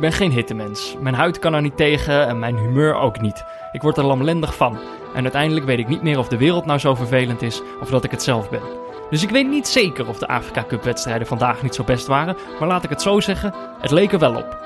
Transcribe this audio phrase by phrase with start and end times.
[0.00, 0.96] Ik ben geen hittemens.
[1.00, 3.44] Mijn huid kan er niet tegen en mijn humeur ook niet.
[3.72, 4.78] Ik word er lamlendig van.
[5.14, 8.04] En uiteindelijk weet ik niet meer of de wereld nou zo vervelend is of dat
[8.04, 8.60] ik het zelf ben.
[9.10, 12.36] Dus ik weet niet zeker of de Afrika Cup wedstrijden vandaag niet zo best waren,
[12.58, 14.58] maar laat ik het zo zeggen, het leek er wel op.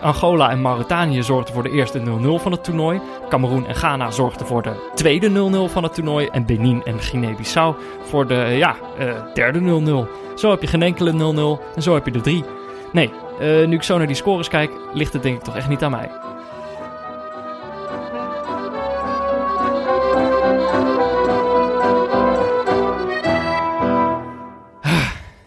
[0.00, 3.00] Angola en Mauritanië zorgden voor de eerste 0-0 van het toernooi.
[3.28, 5.28] Cameroen en Ghana zorgden voor de tweede
[5.68, 6.26] 0-0 van het toernooi.
[6.26, 10.34] En Benin en Guinea-Bissau voor de ja, uh, derde 0-0.
[10.34, 12.44] Zo heb je geen enkele 0-0 en zo heb je de drie.
[12.92, 13.10] Nee,
[13.42, 15.82] uh, nu ik zo naar die scores kijk, ligt het denk ik toch echt niet
[15.82, 16.10] aan mij.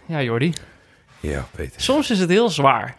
[0.05, 0.53] Ja, Jordi.
[1.19, 1.81] Ja, Peter.
[1.81, 2.95] Soms is het heel zwaar.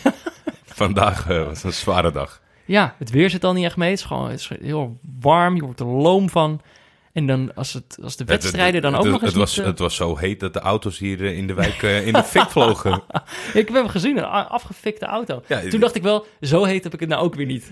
[0.64, 2.40] Vandaag uh, was een zware dag.
[2.64, 3.90] Ja, het weer zit al niet echt mee.
[3.90, 6.60] Het is gewoon het is heel warm, je wordt er loom van.
[7.12, 9.94] En dan als, het, als de wedstrijden dan ook nog eens het was, het was
[9.94, 12.92] zo heet dat de auto's hier in de wijk uh, in de fik vlogen.
[13.54, 15.42] ik heb hem gezien, een afgefikte auto.
[15.70, 17.70] Toen dacht ik wel, zo heet heb ik het nou ook weer niet.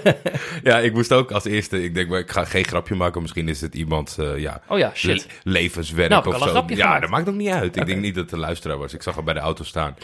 [0.62, 3.20] ja, ik moest ook als eerste, ik denk, maar ik ga geen grapje maken.
[3.20, 5.26] Misschien is het iemand, uh, ja, oh ja shit.
[5.42, 6.64] Le levenswerk nou, of zo.
[6.66, 7.76] Ja, dat maakt ook niet uit.
[7.76, 8.94] Ik denk niet dat het de luisteraar was.
[8.94, 9.96] Ik zag hem bij de auto staan.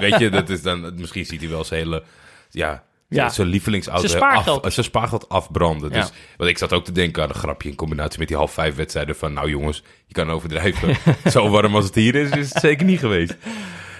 [0.00, 2.02] weet je, dat is dan, misschien ziet hij wel zijn hele,
[2.50, 2.86] ja...
[3.08, 3.28] Ja.
[3.28, 4.06] Zijn lievelingsauto.
[4.06, 4.64] Zijn spaargeld.
[4.64, 5.92] Af, zijn spaargeld afbranden.
[5.92, 8.52] Dus, want ik zat ook te denken aan een grapje in combinatie met die half
[8.52, 9.32] vijf wedstrijden van...
[9.32, 10.96] Nou jongens, je kan overdrijven.
[11.32, 13.36] Zo warm als het hier is, is het zeker niet geweest.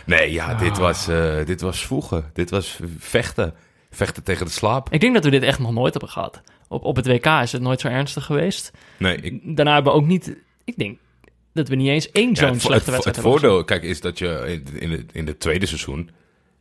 [0.07, 2.31] Nee, ja, dit, was, uh, dit was voegen.
[2.33, 3.55] Dit was vechten.
[3.91, 4.93] Vechten tegen de slaap.
[4.93, 6.43] Ik denk dat we dit echt nog nooit hebben gehad.
[6.69, 8.71] Op, op het WK is het nooit zo ernstig geweest.
[8.97, 9.17] Nee.
[9.17, 9.57] Ik...
[9.57, 10.37] Daarna hebben we ook niet...
[10.65, 10.99] Ik denk
[11.53, 14.19] dat we niet eens één zo'n ja, slechte het, wedstrijd het voordeel, kijk, is dat
[14.19, 16.11] je in het in de tweede seizoen...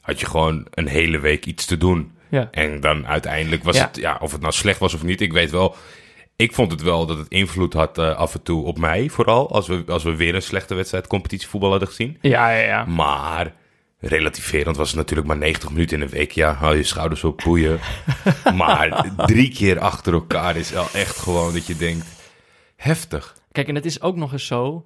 [0.01, 2.11] had je gewoon een hele week iets te doen...
[2.29, 2.47] Ja.
[2.51, 5.51] En dan uiteindelijk was het, ja, of het nou slecht was of niet, ik weet
[5.51, 5.75] wel.
[6.35, 9.51] Ik vond het wel dat het invloed had uh, af en toe op mij, vooral.
[9.51, 12.17] Als we, als we weer een slechte wedstrijd competitievoetbal hadden gezien.
[12.21, 12.85] Ja, ja, ja.
[12.85, 13.53] Maar
[13.99, 16.31] relativerend was het natuurlijk maar 90 minuten in een week.
[16.31, 17.79] Ja, hou je schouders op, boeien.
[18.55, 22.05] maar drie keer achter elkaar is wel echt gewoon dat je denkt,
[22.75, 23.35] heftig.
[23.51, 24.85] Kijk, en het is ook nog eens zo...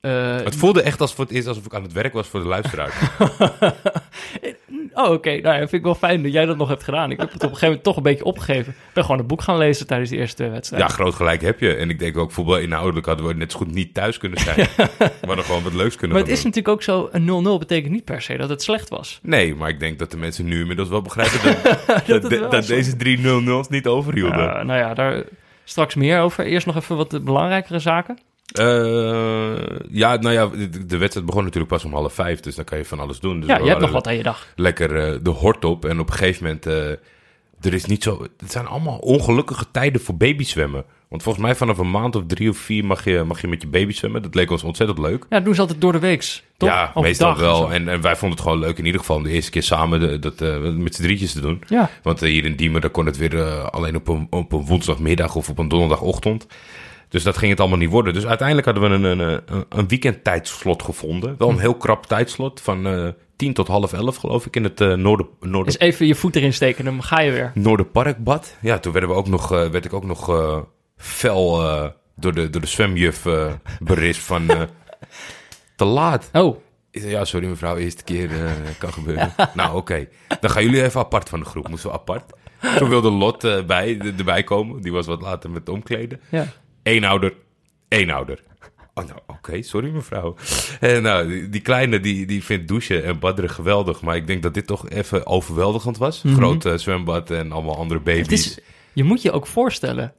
[0.00, 2.40] Uh, het voelde echt als voor het eerst alsof ik aan het werk was voor
[2.40, 2.92] de luisteraar.
[4.98, 5.14] oh, oké.
[5.14, 5.40] Okay.
[5.40, 7.10] Nou ja, vind ik wel fijn dat jij dat nog hebt gedaan.
[7.10, 8.72] Ik heb het op een gegeven moment toch een beetje opgegeven.
[8.72, 10.82] Ik ben gewoon een boek gaan lezen tijdens de eerste wedstrijd.
[10.82, 11.74] Ja, groot gelijk heb je.
[11.74, 14.56] En ik denk ook, voetbal inhoudelijk hadden we net zo goed niet thuis kunnen zijn.
[14.76, 16.50] we hadden gewoon wat leuks kunnen Maar het is doen.
[16.50, 19.18] natuurlijk ook zo, een 0-0 betekent niet per se dat het slecht was.
[19.22, 22.46] Nee, maar ik denk dat de mensen nu inmiddels wel begrijpen dat, dat, dat, de,
[22.50, 24.38] dat deze drie 0-0's niet overhielden.
[24.38, 25.24] Uh, nou ja, daar
[25.64, 26.44] straks meer over.
[26.44, 28.18] Eerst nog even wat belangrijkere zaken.
[28.58, 29.58] Uh,
[29.90, 30.48] ja, nou ja,
[30.86, 33.40] de, wedstrijd begon natuurlijk pas om half vijf, dus dan kan je van alles doen.
[33.40, 34.46] Dus ja, je hebt nog wat aan je dag.
[34.56, 36.90] Lekker uh, de hort op en op een gegeven moment, uh,
[37.60, 40.84] er is niet zo, het zijn allemaal ongelukkige tijden voor babyzwemmen.
[41.08, 43.62] Want volgens mij vanaf een maand of drie of vier mag je, mag je met
[43.62, 44.22] je baby zwemmen.
[44.22, 45.26] Dat leek ons ontzettend leuk.
[45.28, 46.68] Ja, doen ze altijd door de weeks, toch?
[46.68, 47.72] Ja, Of meestal dag wel.
[47.72, 50.00] En, en wij vonden het gewoon leuk in ieder geval om de eerste keer samen
[50.00, 51.62] de, dat, uh, met z'n drietjes te doen.
[51.66, 51.90] Ja.
[52.02, 54.64] Want uh, hier in Diemen, daar kon het weer uh, alleen op een, op een
[54.64, 56.46] woensdagmiddag of op een donderdagochtend.
[57.08, 58.14] Dus dat ging het allemaal niet worden.
[58.14, 61.34] Dus uiteindelijk hadden we een, een, een weekendtijdslot gevonden.
[61.38, 64.80] Wel een heel krap tijdslot van uh, 10 tot half 11 geloof ik in het
[64.80, 65.28] uh, Noorden...
[65.40, 65.64] Noorden...
[65.64, 67.52] Dus even je voet erin steken, dan ga je weer.
[67.54, 68.56] Noorderparkbad.
[68.60, 70.58] Ja, toen werden we ook nog, uh, werd ik ook nog uh,
[70.96, 71.56] fel
[72.16, 73.26] door, de, door de zwemjuf
[73.80, 74.46] berispt van
[75.76, 76.30] te laat.
[76.32, 76.56] Oh.
[76.90, 78.30] Ja, sorry mevrouw, eerste keer
[78.78, 79.32] kan gebeuren.
[79.54, 79.78] nou, oké.
[79.78, 80.08] Okay.
[80.40, 81.68] Dan gaan jullie even apart van de groep.
[81.68, 82.32] Moesten we apart.
[82.78, 84.82] Toen wilde Lot bij, erbij komen.
[84.82, 86.20] Die was wat later met omkleden.
[86.28, 86.46] Ja.
[86.88, 87.34] Eén ouder,
[87.88, 88.42] één ouder.
[88.94, 90.36] Oh, nou, oké, okay, sorry mevrouw.
[90.80, 94.02] En nou, die, die, kleine die, die vindt douchen en badderen geweldig.
[94.02, 96.22] Maar ik denk dat dit toch even overweldigend was.
[96.22, 96.34] Mhm.
[96.34, 98.28] Groot uh, zwembad en allemaal andere baby's.
[98.28, 98.58] Is,
[98.92, 100.14] je moet je ook voorstellen,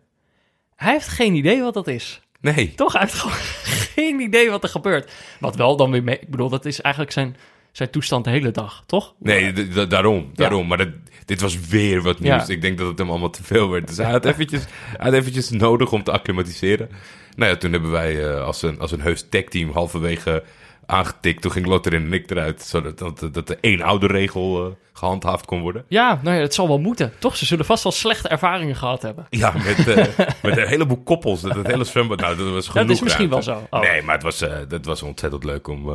[0.75, 2.21] hij heeft geen idee wat dat is.
[2.41, 2.73] Nee.
[2.75, 2.93] Toch?
[2.93, 3.37] Hij heeft gewoon
[3.95, 5.11] geen idee wat er gebeurt.
[5.39, 6.19] Wat wel dan weer mee...
[6.19, 7.35] Ik bedoel, dat is eigenlijk zijn,
[7.71, 9.13] zijn toestand de hele dag, toch?
[9.19, 9.53] Nee,
[9.87, 10.29] daarom.
[10.33, 10.61] daarom.
[10.61, 10.67] Ja.
[10.67, 10.89] Maar dat,
[11.25, 12.47] dit was weer wat nieuws.
[12.47, 12.53] Ja.
[12.53, 13.87] Ik denk dat het hem allemaal te veel werd.
[13.87, 16.89] Dus hij had eventjes, hij had eventjes nodig om te acclimatiseren.
[17.35, 20.43] Nou ja, toen hebben wij uh, als, een, als een heus tech-team halverwege
[20.85, 21.41] aangetikt.
[21.41, 22.61] Toen ging Lot erin en ik eruit.
[22.61, 25.85] Zodat dat, dat de één oude regel uh, gehandhaafd kon worden.
[25.87, 27.13] Ja, nou ja, het zal wel moeten.
[27.19, 27.37] Toch?
[27.37, 29.25] Ze zullen vast wel slechte ervaringen gehad hebben.
[29.29, 29.95] Ja, met, uh,
[30.43, 31.41] met een heleboel koppels.
[31.41, 32.87] Dat het hele zwembad, nou, dat was genoeg.
[32.87, 33.67] Dat is misschien wel zo.
[33.69, 33.81] Oh.
[33.81, 35.89] Nee, maar het was, uh, dat was ontzettend leuk om,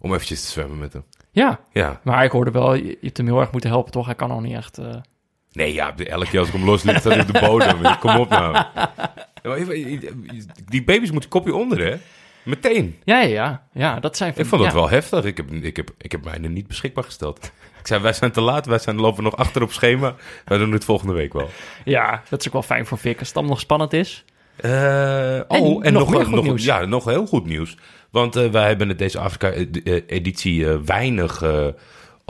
[0.00, 1.04] om eventjes te zwemmen met hem.
[1.30, 2.00] Ja, ja.
[2.04, 4.06] maar ik hoorde wel, je, hebt hem heel erg moeten helpen, toch?
[4.06, 4.78] Hij kan al niet echt...
[5.52, 7.78] Nee, ja, elke keer als ik hem losliet, staat hij op de bodem.
[8.00, 8.64] Kom op nou.
[10.64, 11.96] Die baby's moeten kopje onder, hè?
[12.42, 13.00] Meteen.
[13.04, 14.00] Ja, ja, ja.
[14.00, 14.72] Dat zijn ik vond ja.
[14.72, 15.24] wel heftig.
[15.24, 17.52] Ik heb, ik, heb, ik heb mijne niet beschikbaar gesteld.
[17.80, 18.66] Ik zei, wij zijn te laat.
[18.66, 20.14] Wij zijn, lopen nog achter op schema.
[20.44, 21.48] Wij doen het volgende week wel.
[21.84, 24.24] Ja, dat is ook wel fijn voor Vic als het dan nog spannend is.
[24.64, 26.58] Uh, oh, en, nog, nog, nog.
[26.60, 27.76] Ja, nog heel goed nieuws.
[28.10, 31.42] Want uh, wij hebben het deze Afrika-editie uh, weinig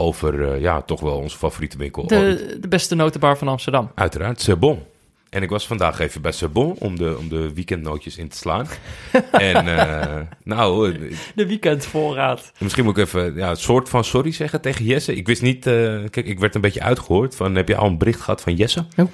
[0.00, 2.06] over eh, ja, toch wel onze favoriete winkel.
[2.06, 3.90] De, de beste notenbar van Amsterdam.
[3.94, 4.82] Uiteraard, Sebon.
[5.31, 8.67] En ik was vandaag even bij Sebon om de, om de weekendnootjes in te slaan.
[9.32, 10.93] en eh, nou...
[10.93, 12.52] eh, De weekendvoorraad.
[12.58, 15.14] Misschien moet ik even ja, een soort van sorry zeggen tegen Jesse.
[15.14, 15.67] Ik wist niet...
[15.67, 15.72] eh,
[16.11, 17.55] kijk, ik werd een beetje uitgehoord van...
[17.55, 18.84] Heb je al een bericht gehad van Jesse?
[18.96, 19.06] Oh.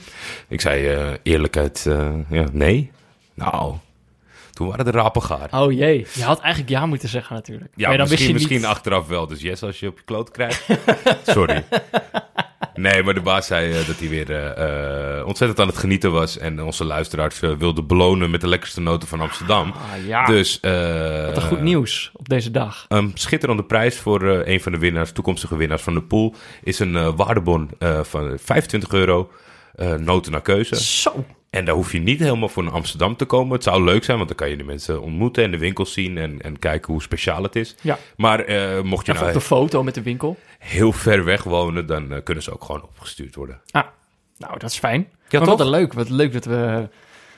[0.49, 1.87] Ik zei eh, eerlijkheid...
[1.89, 2.91] eh, ja, nee.
[3.37, 3.75] Nou,
[4.53, 5.49] toen waren de rapen gaar.
[5.51, 7.71] Oh jee, je had eigenlijk ja moeten zeggen natuurlijk.
[7.75, 8.77] Ja, Maar dan misschien, wist je misschien niet...
[8.77, 9.27] achteraf wel.
[9.27, 10.67] Dus yes, als je op je kloot krijgt.
[11.27, 11.65] Sorry.
[12.75, 16.13] Nee, maar de baas zei eh, dat hij weer eh, eh, ontzettend aan het genieten
[16.13, 16.39] was.
[16.39, 19.73] En onze luisteraars eh, wilde belonen met de lekkerste noten van Amsterdam.
[19.73, 22.85] Ah, ja, Dus wat een goed nieuws op deze dag.
[22.89, 27.17] een schitterende prijs voor een van de winnaars, toekomstige winnaars van de pool, is een
[27.17, 27.71] waardebon
[28.03, 29.31] van 25 euro.
[29.99, 30.83] noten naar keuze.
[30.85, 31.25] Zo.
[31.57, 33.53] En daar hoef je niet helemaal voor naar Amsterdam te komen.
[33.53, 36.19] Het zou leuk zijn, want dan kan je de mensen ontmoeten en de winkels zien
[36.19, 37.77] en, en kijken hoe speciaal het is.
[37.81, 37.99] Ja.
[38.17, 40.37] Maar eh, mocht je Even nou op de foto met de winkel.
[40.59, 43.61] heel ver weg wonen, dan eh, kunnen ze ook gewoon opgestuurd worden.
[43.71, 43.85] Ah,
[44.39, 45.09] nou, dat is fijn.
[45.29, 45.59] Ja, maar toch?
[45.59, 45.93] wat leuk.
[45.93, 46.89] Wat leuk dat we,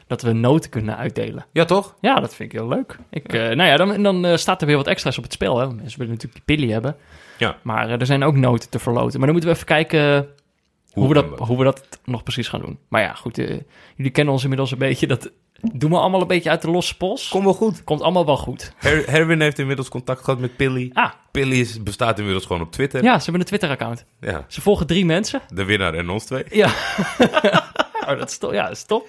[0.06, 1.46] dat we noten kunnen uitdelen.
[1.52, 1.94] Ja, toch?
[2.00, 2.98] Ja, dat vind ik heel leuk.
[3.10, 5.58] Ik, eh, nou ja, dan, dan staat er weer wat extra's op het spel.
[5.58, 5.66] Hè.
[5.66, 6.96] Mensen willen natuurlijk die hebben.
[7.36, 7.56] Ja.
[7.62, 9.18] Maar er zijn ook noten te verloten.
[9.18, 10.28] Maar dan moeten we even kijken
[10.98, 12.78] hoe, we, dat, hoe we dat nog precies gaan doen.
[12.88, 13.38] Maar ja, goed.
[13.38, 13.56] eh,
[13.96, 15.06] jullie kennen ons inmiddels een beetje.
[15.06, 15.30] Dat
[15.72, 17.28] doen we allemaal een beetje uit de losse pols.
[17.28, 17.84] Kom wel goed.
[17.84, 18.72] Komt allemaal wel goed.
[18.76, 20.90] Her Herwin heeft inmiddels contact gehad met Pilly.
[20.92, 23.02] Ah, Pilly is, bestaat inmiddels gewoon op Twitter.
[23.02, 24.04] ja, ze hebben een Twitter-account.
[24.20, 25.40] Ja, Ze volgen drie mensen.
[25.54, 26.44] de winnaar en ons twee.
[26.50, 26.66] Ja.
[28.08, 28.52] oh, dat is top.
[28.52, 29.06] Ja, dat is top.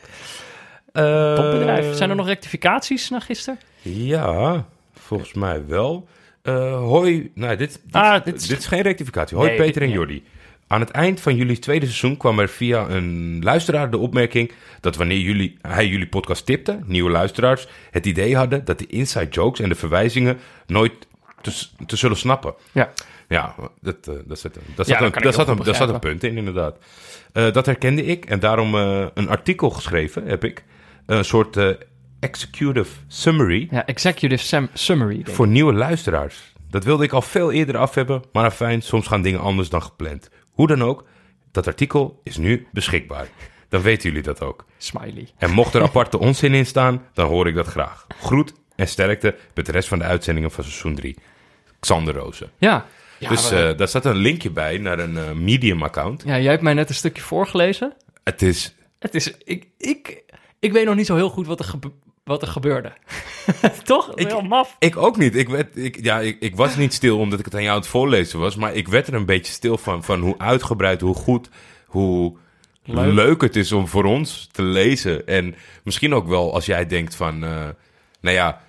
[0.92, 1.96] Eh, Top bedrijf.
[1.96, 3.60] Zijn er nog rectificaties na gisteren?
[3.82, 6.08] Ja, volgens mij wel.
[6.42, 9.38] Eh, hoi, nou, dit, dit, Ah, dit, dit is, geen rectificatie.
[9.38, 10.24] Hoi Nee, Peter en Jordi.
[10.72, 14.96] Aan het eind van jullie tweede seizoen kwam er via een luisteraar de opmerking dat
[14.96, 19.60] wanneer jullie, hij jullie podcast tipte, nieuwe luisteraars, het idee hadden dat de inside jokes
[19.60, 20.38] en de verwijzingen
[20.68, 20.94] nooit
[21.42, 22.54] te, te zullen snappen.
[22.72, 22.90] Ja.
[23.28, 25.76] Ja, dat, eh, dat zat, dat Ja, zat, dat een, dat zat, een, goed dat
[25.76, 26.78] zat een punt in, inderdaad.
[27.34, 30.64] Eh, dat herkende ik en daarom eh, een artikel geschreven heb ik.
[31.06, 31.70] Een soort eh,
[32.20, 35.22] executive summary Ja, executive summary.
[35.24, 36.54] voor nieuwe luisteraars.
[36.70, 39.84] Dat wilde ik al veel eerder af hebben, maar fijn, soms gaan dingen anders dan
[39.84, 40.30] gepland.
[40.60, 41.04] Hoe dan ook,
[41.52, 43.28] dat artikel is nu beschikbaar.
[43.70, 44.66] Dan weten jullie dat ook.
[44.78, 45.28] Smiley.
[45.38, 48.08] En mocht er aparte onzin in staan, dan hoor ik dat graag.
[48.22, 51.18] Groet en sterkte met de rest van de uitzendingen van seizoen 3.
[51.80, 52.52] Xander Rozen.
[52.58, 52.86] Ja.
[53.20, 56.24] ja dus maar- eh, daar staat een linkje bij naar een eh, Medium-account.
[56.26, 57.94] ja, jij hebt mij net een stukje voorgelezen.
[58.24, 58.76] Het is...
[59.00, 59.38] Het is...
[59.38, 60.24] Ik, ik,
[60.60, 61.92] ik weet nog niet zo heel goed wat er, gebe-
[62.24, 62.94] wat er gebeurde.
[63.84, 64.12] Toch?
[64.16, 64.76] Ik- heel maf.
[64.80, 65.36] Ik ook niet.
[65.36, 67.80] Ik, werd, ik, ja, ik, ik was niet stil omdat ik het aan jou aan
[67.82, 68.56] het voorlezen was.
[68.56, 70.04] Maar ik werd er een beetje stil van.
[70.04, 71.50] Van hoe uitgebreid, hoe goed,
[71.86, 72.34] hoe
[72.86, 73.42] leuk, Leuk.
[73.42, 75.28] het is om voor ons te lezen.
[75.28, 77.44] En misschien ook wel als jij denkt van...
[77.44, 77.50] eh,
[78.22, 78.62] nou ja,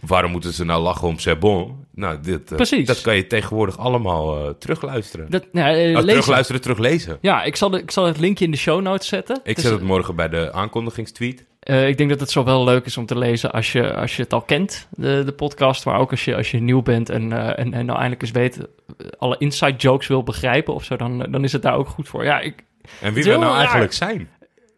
[0.00, 1.84] waarom moeten ze nou lachen om C'est bon?
[1.94, 2.86] Nou, dit, eh, Precies.
[2.86, 5.30] dat kan je tegenwoordig allemaal eh, terugluisteren.
[5.30, 7.18] Dat, nou, Oh, terugluisteren, teruglezen.
[7.20, 9.40] Ja, ik zal, de, ik zal het linkje in de show notes zetten.
[9.44, 11.44] Ik Dus, zet het morgen bij de aankondigingstweet.
[11.64, 14.16] Eh, ik denk dat het zo wel leuk is om te lezen als je, als
[14.16, 15.84] je het al kent, de, de podcast.
[15.84, 18.30] Maar ook als je, als je nieuw bent en, eh, en, en nou eindelijk eens
[18.30, 21.88] weet, eh, alle inside jokes wil begrijpen of zo, dan, dan is het daar ook
[21.88, 22.24] goed voor.
[22.24, 22.64] Ja, ik,
[23.00, 23.56] En wie we nou raar.
[23.56, 24.28] eigenlijk zijn.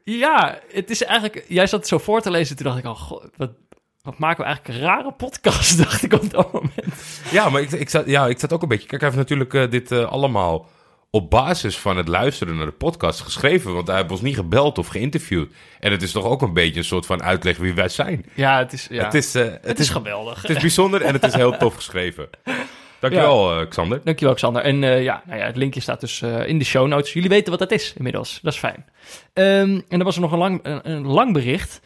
[0.05, 1.45] Ja, het is eigenlijk...
[1.49, 2.95] Jij zat het zo voor te lezen, toen dacht ik al...
[2.95, 3.50] goh, wat,
[4.02, 7.21] wat maken we eigenlijk een rare podcast, dacht ik op dat moment.
[7.31, 8.88] Ja, maar ik, ik, zat, ja, ik zat ook een beetje...
[8.88, 10.66] Kijk, hij heeft natuurlijk dit allemaal
[11.11, 13.75] op basis van het luisteren naar de podcast geschreven.
[13.75, 15.53] Want hij heeft ons niet gebeld of geïnterviewd.
[15.81, 18.25] En het is toch ook een beetje een soort van uitleg wie wij zijn.
[18.35, 19.05] Ja, het is, ja.
[19.05, 20.43] Het, is, eh, het, het is geweldig.
[20.43, 22.29] het is bijzonder en het is heel tof geschreven.
[23.01, 24.01] Dankjewel, eh, Xander.
[24.05, 24.63] Dankjewel, Xander.
[24.63, 27.13] En eh, ja, nou ja, het linkje staat dus in de show notes.
[27.13, 28.39] Jullie weten wat dat is inmiddels.
[28.43, 28.85] Dat is fijn.
[29.33, 31.81] Ehm, en dan was er nog een lang, een, een lang bericht,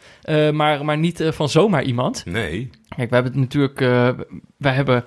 [0.51, 2.25] maar, maar niet van zomaar iemand.
[2.25, 2.69] Nee.
[2.95, 3.79] Kijk, we hebben het natuurlijk...
[4.57, 5.05] wij hebben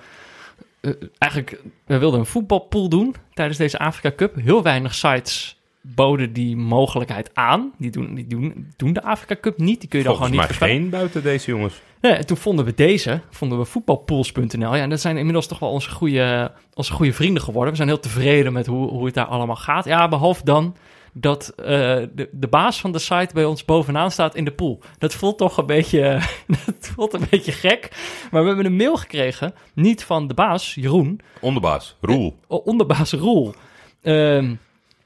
[1.17, 1.61] eigenlijk...
[1.85, 4.35] We wilden een voetbalpool doen tijdens deze Afrika Cup.
[4.35, 7.73] Heel weinig sites boden die mogelijkheid aan.
[7.77, 9.79] Die doen, die doen, doen de Afrika Cup niet.
[9.79, 10.75] Die kun je dan gewoon niet voorspellen.
[10.75, 11.81] geen buiten deze jongens.
[12.01, 14.75] Nee, en toen vonden we deze, vonden we voetbalpools.nl.
[14.75, 17.69] Ja, en dat zijn inmiddels toch wel onze goede, onze goede vrienden geworden.
[17.71, 19.85] We zijn heel tevreden met hoe, hoe het daar allemaal gaat.
[19.85, 20.75] Ja, behalve dan
[21.17, 24.79] dat eh, de, de baas van de site bij ons bovenaan staat in de pool.
[24.97, 26.19] Dat voelt toch een beetje,
[26.65, 27.89] dat voelt een beetje gek.
[28.31, 32.35] Maar we hebben een mail gekregen, niet van de baas, Jeroen, Onderbaas, Roel.
[32.47, 33.53] O- onderbaas Roel.
[34.01, 34.55] Ehm,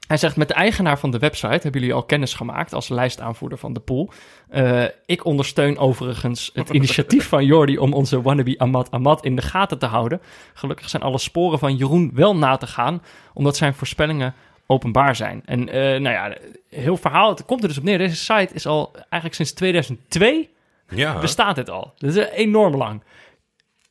[0.07, 3.57] hij zegt, met de eigenaar van de website hebben jullie al kennis gemaakt als lijstaanvoerder
[3.57, 4.09] van de pool.
[4.49, 9.41] Eh, ik ondersteun overigens het initiatief van Jordi om onze wannabe Amat Amat in de
[9.41, 10.21] gaten te houden.
[10.53, 13.01] Gelukkig zijn alle sporen van Jeroen wel na te gaan,
[13.33, 14.33] omdat zijn voorspellingen
[14.71, 15.41] openbaar zijn.
[15.45, 16.35] En eh, nou ja,
[16.69, 17.97] heel verhaal, het komt er dus op neer.
[17.97, 20.49] Deze site is al eigenlijk sinds 2002
[20.89, 21.19] Ja.
[21.19, 21.93] bestaat dit al.
[21.97, 23.03] Dat is enorm lang.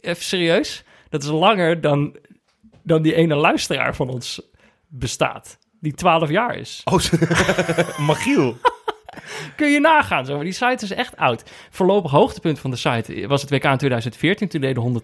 [0.00, 2.16] Even serieus, dat is langer dan
[2.82, 4.42] dan die ene luisteraar van ons
[4.86, 5.58] bestaat.
[5.80, 6.80] Die 12 jaar is.
[6.84, 6.98] Oh,
[8.08, 8.56] Magiel.
[9.56, 10.26] Kun je nagaan.
[10.26, 10.42] Zo.
[10.42, 11.42] Die site is echt oud.
[11.70, 14.48] Voorlopig hoogtepunt van de site was het WK in 2014.
[14.48, 15.02] Toen deden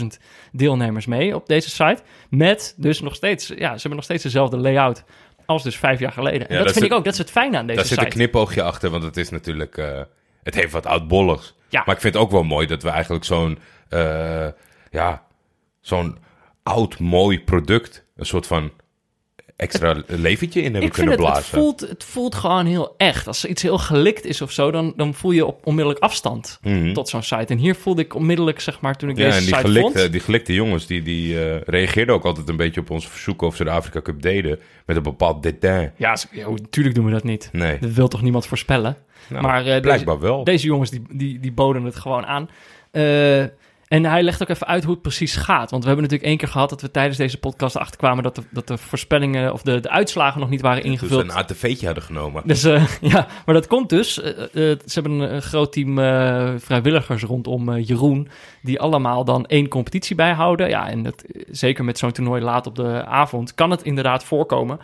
[0.00, 0.06] 174.000
[0.52, 2.02] deelnemers mee op deze site.
[2.30, 5.04] Met dus nog steeds, ja, ze hebben nog steeds dezelfde layout
[5.46, 6.40] als dus vijf jaar geleden.
[6.48, 7.88] En Ja, dat, dat vind zit- ik ook, dat is het fijne aan deze Daar
[7.88, 8.10] zit site.
[8.10, 9.76] een knipoogje achter, want het is natuurlijk...
[9.76, 10.00] eh,
[10.42, 11.54] het heeft wat oudbolligs.
[11.68, 11.82] Ja.
[11.86, 13.58] Maar ik vind het ook wel mooi dat we eigenlijk zo'n...
[13.88, 14.46] eh,
[14.90, 15.22] ja,
[15.80, 16.18] zo'n
[16.62, 18.04] oud, mooi product...
[18.16, 18.70] een soort van
[19.56, 21.58] extra leventje in hebben Ik kunnen het, het blazen.
[21.58, 23.26] voelt, het voelt gewoon heel echt.
[23.26, 26.58] Als er iets heel gelikt is of zo, dan, dan voel je op onmiddellijk afstand
[26.62, 26.92] Mhm.
[26.92, 27.44] tot zo'n site.
[27.52, 29.98] En hier voelde ik onmiddellijk, zeg maar, toen ik Ja, deze en die site gelikte,
[29.98, 30.12] vond...
[30.12, 33.56] die gelikte jongens, die, die eh, reageerden ook altijd een beetje op onze verzoeken of
[33.56, 34.58] ze de Afrika Cup deden.
[34.86, 35.92] Met een bepaald dédain.
[35.96, 37.48] Ja, natuurlijk doen we dat niet.
[37.52, 38.96] Nee, Dat wil toch niemand voorspellen?
[39.28, 40.44] nou, maar eh, deze, blijkbaar wel.
[40.44, 42.48] deze jongens, die, die, die boden het gewoon aan.
[42.90, 43.44] Eh,
[43.88, 45.70] en hij legt ook even uit hoe het precies gaat.
[45.70, 48.22] Want we hebben natuurlijk één keer gehad dat we tijdens deze podcast achterkwamen...
[48.22, 51.22] dat de, dat de voorspellingen of de, de uitslagen nog niet waren Toen ze ingevuld.
[51.22, 52.42] een ATV'tje hadden genomen.
[52.46, 54.20] Dus eh, ja, maar dat komt dus.
[54.20, 55.94] eh, eh, ze hebben een, groot team
[56.60, 58.28] vrijwilligers rondom Jeroen,
[58.62, 60.68] die allemaal dan één competitie bijhouden.
[60.68, 64.78] Ja, en dat, zeker met zo'n toernooi laat op de avond kan het inderdaad voorkomen.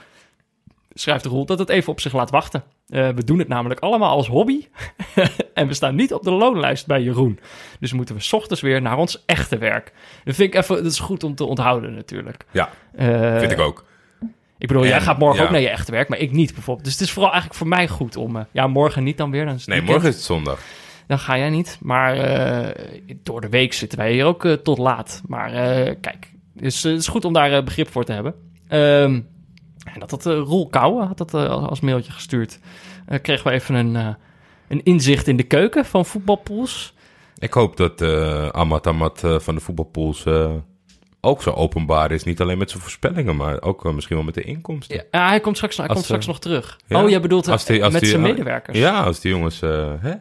[1.00, 2.62] Schrijft Roel dat het even op zich laat wachten.
[2.88, 4.66] Eh, we doen het namelijk allemaal als hobby.
[5.54, 7.38] en we staan niet op de loonlijst bij Jeroen.
[7.80, 9.92] Dus moeten we 's ochtends weer naar ons echte werk.
[10.24, 12.44] Dat vind ik even, dat is goed om te onthouden natuurlijk.
[12.50, 13.84] Ja, Eh, vind ik ook.
[14.58, 15.44] ik bedoel, jij gaat morgen ja.
[15.44, 16.84] ook naar je echte werk, maar ik niet bijvoorbeeld.
[16.86, 18.36] Dus het is vooral eigenlijk voor mij goed om...
[18.36, 19.44] eh, ja, morgen niet dan weer.
[19.44, 19.90] Dan is Nee, weekend.
[19.96, 20.60] morgen is het zondag.
[21.06, 21.78] Dan ga jij niet.
[21.82, 22.14] Maar
[23.22, 25.22] door de week zitten wij hier ook tot laat.
[25.26, 25.50] Maar
[25.94, 28.34] kijk, dus, het is goed om daar begrip voor te hebben.
[28.68, 29.20] Ehm,
[29.94, 32.58] en dat had uh, Roel Kouwen had dat eh, als mailtje gestuurd.
[33.06, 34.08] Eh, kregen we even een, eh,
[34.68, 36.94] een inzicht in de keuken van voetbalpools.
[37.38, 40.50] Ik hoop dat eh Amat Amat eh, van de voetbalpools eh,
[41.20, 42.24] ook zo openbaar is.
[42.24, 44.96] Niet alleen met zijn voorspellingen, maar ook eh, misschien wel met de inkomsten.
[44.96, 46.78] Ja, ja, hij komt straks, hij Als, komt straks eh, nog terug.
[46.86, 47.02] ja?
[47.02, 48.78] Oh, jij bedoelt Als die- als met die- zijn ah, medewerkers.
[48.78, 49.62] Ja, als die jongens...
[49.62, 50.12] eh, hè?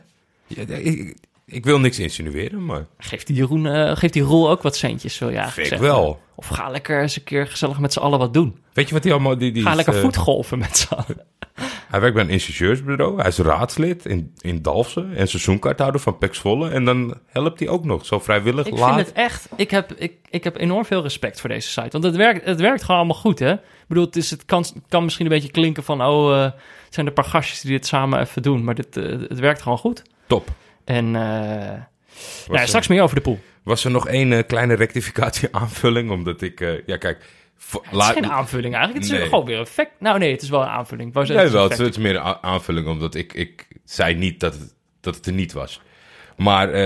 [0.48, 1.18] Ja, ik,
[1.50, 5.18] ik wil niks insinueren, maar Geeft die Jeroen, eh, geeft die Roel ook wat centjes,
[5.18, 6.20] je eigenlijk vind ik wel.
[6.36, 8.60] Of ga lekker eens een keer gezellig met z'n allen wat doen.
[8.74, 9.38] Weet je wat hij allemaal...
[9.38, 11.26] Die, die Ga is, lekker eh, voetgolfen met z'n allen.
[11.90, 13.18] Hij werkt bij een ingenieursbureau.
[13.18, 16.70] Hij is raadslid in, in Dalfsen en seizoenkaarthouder van Pex Volle.
[16.70, 18.96] En dan helpt hij ook nog zo vrijwillig Ik laat.
[18.96, 19.50] vind het echt...
[19.56, 21.90] Ik heb, ik, ik heb enorm veel respect voor deze site.
[21.92, 23.52] Want het werkt, het werkt gewoon allemaal goed, hè?
[23.52, 26.04] Ik bedoel, het, is, het kan, kan misschien een beetje klinken van...
[26.04, 26.44] Oh, eh,
[26.86, 28.64] het zijn de paar gastjes die dit samen even doen.
[28.64, 28.96] Maar dit,
[29.30, 30.02] het werkt gewoon goed.
[30.28, 30.50] Top.
[30.90, 33.40] En eh, nou, ja, straks meer over de pool.
[33.64, 36.10] was er nog één eh, kleine rectificatie aanvulling?
[36.12, 36.62] Omdat ik...
[36.62, 37.26] eh, ja, kijk...
[37.58, 39.04] voor- Het is geen aanvulling eigenlijk.
[39.06, 39.30] Het is Nee.
[39.30, 39.92] gewoon weer een fact.
[40.00, 41.14] Nou nee, het is wel een aanvulling.
[41.28, 41.70] Ja, wel.
[41.70, 45.34] het is meer een aanvulling, omdat ik, ik zei niet dat het, dat het er
[45.34, 45.82] niet was.
[46.38, 46.78] Maar.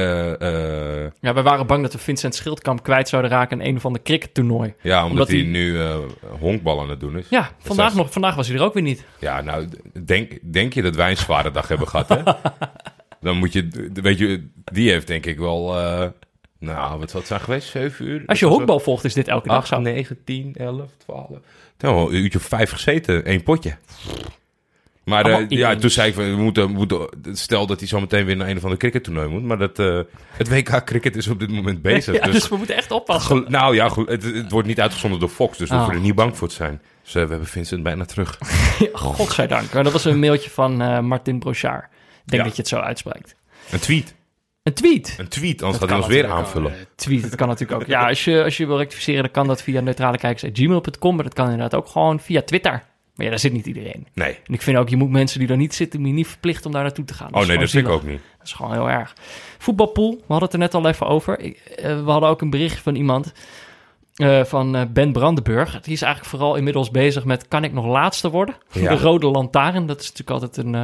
[1.21, 4.01] Ja, we waren bang dat we Vincent Schildkamp kwijt zouden raken in een of ander
[4.01, 4.73] crickettoernooi.
[4.81, 5.95] ja, omdat, Omdat hij hij- nu eh
[6.39, 7.25] honkbal aan het doen is.
[7.29, 9.05] Ja, vandaag, nog, vandaag was hij er ook weer niet.
[9.19, 9.67] Ja, nou,
[10.05, 12.21] denk, denk je dat wij een zware dag hebben gehad, hè?
[13.23, 16.07] Dan moet je, weet je, die heeft denk ik wel, eh,
[16.59, 17.69] nou, wat het zijn geweest?
[17.69, 18.23] Zeven uur?
[18.25, 19.75] Als je honkbal volgt, is dit elke dag zo.
[19.75, 21.29] 8, 9, 10, 11, 12.
[21.77, 23.77] Nou, een uurtje of vijf gezeten, één potje.
[25.03, 27.99] Maar eh, ja, toen zei ik, van, we moeten, we moeten, stel dat hij zo
[27.99, 29.43] meteen weer naar een of ander crickettoernooi moet.
[29.43, 29.99] Maar dat, eh,
[30.29, 32.15] het WK cricket is op dit moment bezig.
[32.23, 33.45] Ja, dus, dus we moeten echt oppassen.
[33.47, 36.15] nou ja, goed, het, het wordt niet uitgezonden door Fox, dus we hoeven er niet
[36.15, 36.81] bang voor te zijn.
[37.03, 38.37] Dus we hebben Vincent bijna terug.
[38.93, 39.73] Godzijdank.
[39.73, 41.85] Maar dat was een mailtje van Martin Brochard.
[42.25, 42.47] Ik denk Ja.
[42.47, 43.35] dat je het zo uitspreekt.
[43.71, 44.15] Een tweet.
[44.63, 45.15] Een tweet.
[45.19, 46.73] Een tweet, anders Dat gaat hij ons weer aanvullen.
[46.95, 47.87] tweet, dat kan natuurlijk ook.
[47.87, 51.15] Ja, als je, als je wil rectificeren, dan kan dat via neutralekijkers.gmail.com.
[51.15, 52.71] Maar dat kan inderdaad ook gewoon via Twitter.
[53.15, 54.07] Maar ja, daar zit niet iedereen.
[54.13, 54.39] Nee.
[54.47, 56.81] En ik vind ook, je moet mensen die daar niet zitten, niet verplicht om daar
[56.83, 57.33] naartoe te gaan.
[57.33, 58.21] Oh nee, dat vind ik ook niet.
[58.37, 59.13] Dat is gewoon heel erg.
[59.57, 61.39] Voetbalpool, we hadden het er net al even over.
[61.39, 61.53] Eh,
[62.03, 63.31] we hadden ook een bericht van iemand
[64.15, 65.81] eh, van eh, Ben Brandenburg.
[65.81, 67.47] Die is eigenlijk vooral inmiddels bezig met...
[67.47, 68.55] kan ik nog laatste worden?
[68.71, 68.95] Ja.
[68.95, 69.85] De rode lantaarn.
[69.85, 70.81] Dat is natuurlijk altijd een, eh,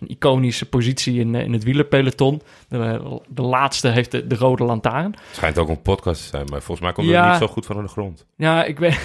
[0.00, 2.42] een iconische positie in, in het wielerpeloton.
[2.68, 5.12] De, de laatste heeft de, de rode lantaarn.
[5.12, 7.22] Het schijnt ook een podcast te zijn, maar volgens mij komt Ja.
[7.22, 8.26] het niet zo goed van de grond.
[8.36, 8.98] Ja, ik weet...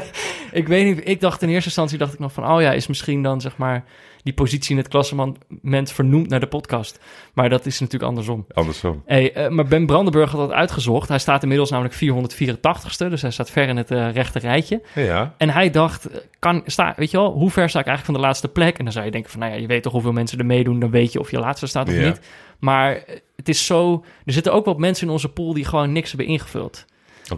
[0.60, 1.08] ik weet niet...
[1.08, 2.50] Ik dacht in eerste instantie dacht ik nog van...
[2.50, 3.84] oh ja, is misschien dan zeg maar...
[4.22, 7.00] die positie in het klassement vernoemd naar de podcast.
[7.32, 8.46] Maar dat is natuurlijk andersom.
[8.52, 9.02] Andersom.
[9.06, 11.08] Hey, eh, maar Ben Brandenburg had dat uitgezocht.
[11.08, 14.82] Hij staat inmiddels namelijk 484ste, dus hij staat ver in het eh, rechte rijtje.
[14.94, 15.34] Ja.
[15.38, 18.14] En hij dacht, eh, kan, sta, weet je wel, hoe ver sta ik eigenlijk van
[18.14, 18.78] de laatste plek?
[18.78, 20.80] En dan zou je denken van, nou ja, je weet toch hoeveel mensen er meedoen,
[20.80, 22.06] dan weet je of je laatste staat of Ja.
[22.08, 22.20] niet.
[22.58, 23.02] Maar
[23.36, 26.28] het is zo, er zitten ook wat mensen in onze pool die gewoon niks hebben
[26.28, 26.84] ingevuld.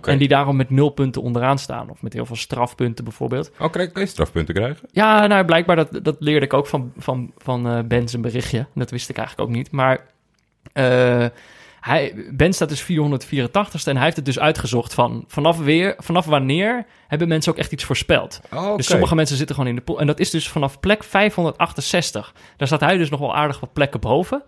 [0.02, 3.50] En die daarom met nul punten onderaan staan, of met heel veel strafpunten bijvoorbeeld.
[3.58, 4.88] Oh, kan je strafpunten krijgen?
[4.92, 8.66] Ja, nou blijkbaar, dat, dat leerde ik ook van, van, van eh Ben zijn berichtje.
[8.74, 9.70] Dat wist ik eigenlijk ook niet.
[9.70, 10.06] Maar
[10.72, 11.26] eh,
[11.80, 16.26] hij, Ben staat dus 484ste en hij heeft het dus uitgezocht van vanaf, weer, vanaf
[16.26, 18.40] wanneer hebben mensen ook echt iets voorspeld.
[18.54, 20.00] Oh, Dus sommige mensen zitten gewoon in de pool.
[20.00, 22.34] En dat is dus vanaf plek 568.
[22.56, 24.42] Daar staat hij dus nog wel aardig wat plekken boven.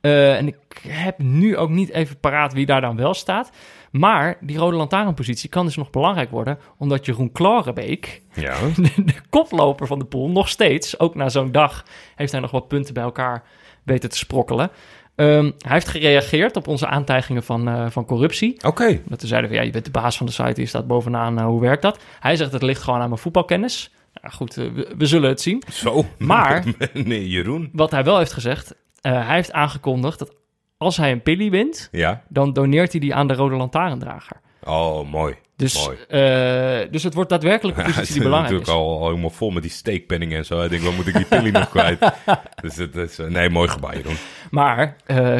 [0.00, 0.56] Eh, en ik
[0.88, 3.50] heb nu ook niet even paraat wie daar dan wel staat.
[3.98, 6.58] Maar die rode lantaarnpositie kan dus nog belangrijk worden...
[6.78, 8.54] omdat Jeroen Klarenbeek, Ja.
[8.76, 10.98] de, de koploper van de pool, nog steeds...
[10.98, 11.84] ook na zo'n dag
[12.14, 13.42] heeft hij nog wat punten bij elkaar
[13.82, 14.70] weten te sprokkelen.
[15.14, 18.56] Ehm, hij heeft gereageerd op onze aantijgingen van, eh, van corruptie.
[18.66, 19.00] Oké.
[19.04, 21.38] Dat we zeiden van, ja, je bent de baas van de site, je staat bovenaan,
[21.38, 21.98] eh, hoe werkt dat?
[22.20, 23.90] Hij zegt, het ligt gewoon aan mijn voetbalkennis.
[24.22, 25.62] Ja, goed, eh, we, we zullen het zien.
[25.72, 26.04] Zo.
[26.18, 27.70] Maar- nee, Jeroen.
[27.72, 30.34] Wat hij wel heeft gezegd, hij heeft aangekondigd dat
[30.78, 32.22] als hij een pilly wint, Ja.
[32.28, 34.36] dan doneert hij die aan de rode lantaarndrager.
[34.64, 35.34] Oh, mooi.
[35.56, 35.96] Dus, Mooi.
[36.08, 38.92] eh, dus het wordt daadwerkelijk een positie die belangrijk natuurlijk is.
[38.92, 40.58] al, al helemaal vol met die steekpenningen en zo.
[40.58, 41.98] Hij denkt, wat moet ik die pilly nog kwijt?
[42.62, 43.18] Dus het is...
[43.18, 44.16] eh, nee, mooi gebaar, Jeroen.
[44.50, 45.38] Maar eh,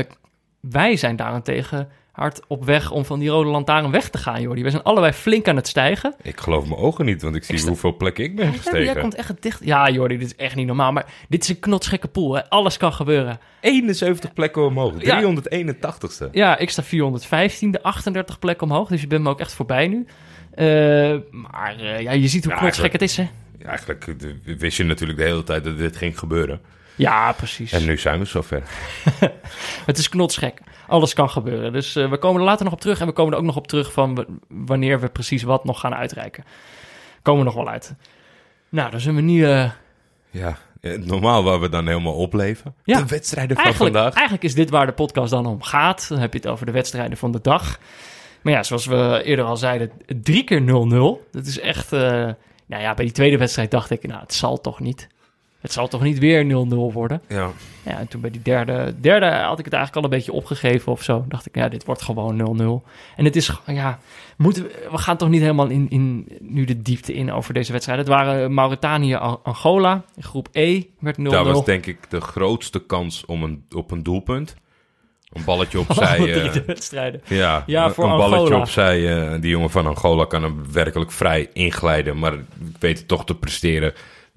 [0.60, 4.62] wij zijn daarentegen hard op weg om van die rode lantaarn weg te gaan, Jordi.
[4.62, 6.14] We zijn allebei flink aan het stijgen.
[6.22, 8.84] Ik geloof mijn ogen niet, want ik zie hoeveel plekken ik ben Ja, gestegen.
[8.84, 9.64] jij komt echt dicht.
[9.64, 10.92] Ja, Jordi, dit is echt niet normaal.
[10.92, 12.34] Maar dit is een knotsgekke pool.
[12.34, 12.48] Hè?
[12.48, 13.38] Alles kan gebeuren.
[13.60, 14.92] 71 plekken omhoog.
[15.02, 15.20] Ja.
[15.22, 16.30] 381ste.
[16.32, 18.88] Ja, ik sta 415, 38 plekken omhoog.
[18.88, 20.06] Dus je bent me ook echt voorbij nu.
[20.54, 20.66] Eh,
[21.30, 23.28] maar eh, ja, je ziet hoe Ja, knotsgek het is, hè?
[23.64, 26.60] Eigenlijk eh, wist je natuurlijk de hele tijd dat dit ging gebeuren.
[26.96, 27.72] Ja, precies.
[27.72, 28.62] En nu zijn we zover.
[29.86, 30.60] Het is knotsgek.
[30.88, 31.72] Alles kan gebeuren.
[31.72, 33.00] Dus eh, we komen er later nog op terug.
[33.00, 35.94] En we komen er ook nog op terug van wanneer we precies wat nog gaan
[35.94, 36.44] uitreiken.
[37.22, 37.94] Komen we nog wel uit.
[38.68, 39.44] Nou, dan zijn we nu...
[39.46, 39.70] eh,
[40.30, 42.74] Ja, eh, normaal waar we dan helemaal opleven.
[42.84, 42.98] Ja.
[42.98, 44.14] De wedstrijden van eigenlijk, vandaag.
[44.14, 46.08] eigenlijk is dit waar de podcast dan om gaat.
[46.08, 47.78] Dan heb je het over de wedstrijden van de dag.
[48.42, 49.90] Maar ja, zoals we eerder al zeiden,
[50.22, 51.30] drie keer 0-0.
[51.30, 51.92] Dat is echt...
[51.92, 52.00] eh,
[52.66, 55.08] nou ja, bij die tweede wedstrijd dacht ik, nou, het zal toch niet.
[55.66, 56.48] Het zal toch niet weer 0-0
[56.92, 57.22] worden.
[57.28, 57.50] Ja.
[57.82, 60.92] Ja, en toen bij die derde, derde had ik het eigenlijk al een beetje opgegeven
[60.92, 61.24] of zo.
[61.28, 62.88] Dacht ik, ja, dit wordt gewoon 0-0.
[63.16, 63.98] En het is, ja,
[64.36, 67.72] moeten we, we gaan toch niet helemaal in, in nu de diepte in over deze
[67.72, 67.98] wedstrijd.
[67.98, 70.04] Het waren Mauritanië, An- Angola.
[70.16, 71.22] In groep E werd 0-0.
[71.22, 74.54] Daar was denk ik de grootste kans om een, op een doelpunt.
[75.32, 76.18] Een balletje opzij.
[76.18, 77.20] De wedstrijden.
[77.24, 78.60] ja, Ja, voor een balletje Angola.
[78.60, 79.30] opzij.
[79.32, 82.18] eh, die jongen van Angola kan hem werkelijk vrij inglijden.
[82.18, 82.34] Maar
[82.78, 83.92] weet het toch te presteren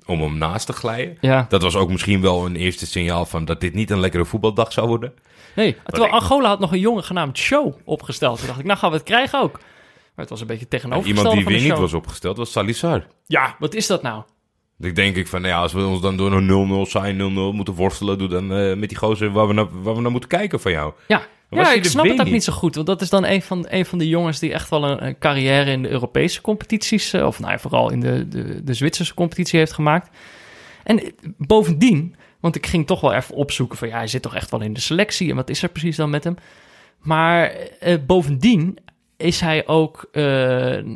[0.05, 1.17] om hem naast te glijden.
[1.21, 4.25] Ja, Dat was ook misschien wel een eerste signaal van dat dit niet een lekkere
[4.25, 5.13] voetbaldag zou worden.
[5.55, 5.75] nee.
[5.85, 8.37] Terwijl ik- Angola had nog een jongen genaamd Show opgesteld.
[8.37, 9.51] Toen dacht ik, nou gaan we het krijgen ook.
[10.15, 13.05] Maar het was een beetje tegenovergestelde Iemand die weer niet was opgesteld was Salissar.
[13.25, 14.23] Ja, wat is dat nou?
[14.79, 17.53] Ik denk ik van, nou ja, als we ons dan door een 0-0 saai 0-0
[17.53, 20.29] moeten worstelen, doe dan eh, met die gozer waar we, naar, waar we naar moeten
[20.29, 20.93] kijken van jou.
[21.07, 22.43] Ja, was ja ik snap het ook niet.
[22.43, 22.75] zo goed.
[22.75, 25.17] Want dat is dan een van, een van de jongens die echt wel een, een
[25.17, 27.13] carrière in de Europese competities...
[27.13, 30.09] eh, of nou ja, vooral in de, de, de Zwitserse competitie heeft gemaakt.
[30.83, 33.87] En eh, bovendien, want ik ging toch wel even opzoeken van...
[33.87, 36.09] ja, hij zit toch echt wel in de selectie en wat is er precies dan
[36.09, 36.35] met hem?
[36.99, 38.77] Maar eh, bovendien
[39.19, 40.23] is hij ook eh,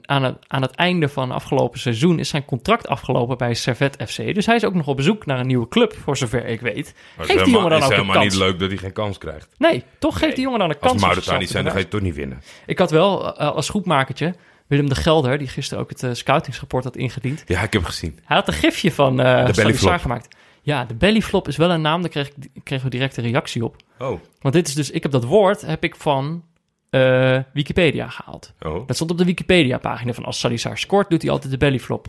[0.02, 2.20] aan, het, aan het einde van afgelopen seizoen...
[2.20, 4.18] is zijn contract afgelopen bij Servet FC.
[4.34, 6.94] Dus hij is ook nog op bezoek naar een nieuwe club, voor zover ik weet.
[7.18, 8.34] Maar Geef het die is jongen dan helemaal- ook is een helemaal kans.
[8.34, 9.48] niet leuk dat hij geen kans krijgt.
[9.58, 10.34] Nee, toch geeft Nee.
[10.36, 10.92] die jongen dan een kans.
[10.94, 12.42] Als Mauritanië zichzelf zijn, dan ga je toch niet winnen.
[12.66, 14.34] ik had wel eh, als groepmakertje
[14.68, 17.44] Willem de Gelder, die gisteren ook het eh, scoutingsrapport had ingediend.
[17.48, 18.20] Ja, ik heb hem gezien.
[18.24, 19.56] Hij had een gifje van bellyflop.
[19.56, 20.36] Salazar gemaakt.
[20.62, 22.32] Ja, de bellyflop is wel een naam, daar kreeg,
[22.64, 23.76] kregen we direct een reactie op.
[24.00, 26.44] Oh, Want dit is dus, ik heb dat woord, heb ik van
[26.94, 28.54] eh, Wikipedia gehaald.
[28.62, 28.88] oh.
[28.88, 32.08] Dat stond op de Wikipedia-pagina van als Salazar scoort, doet hij altijd de bellyflop.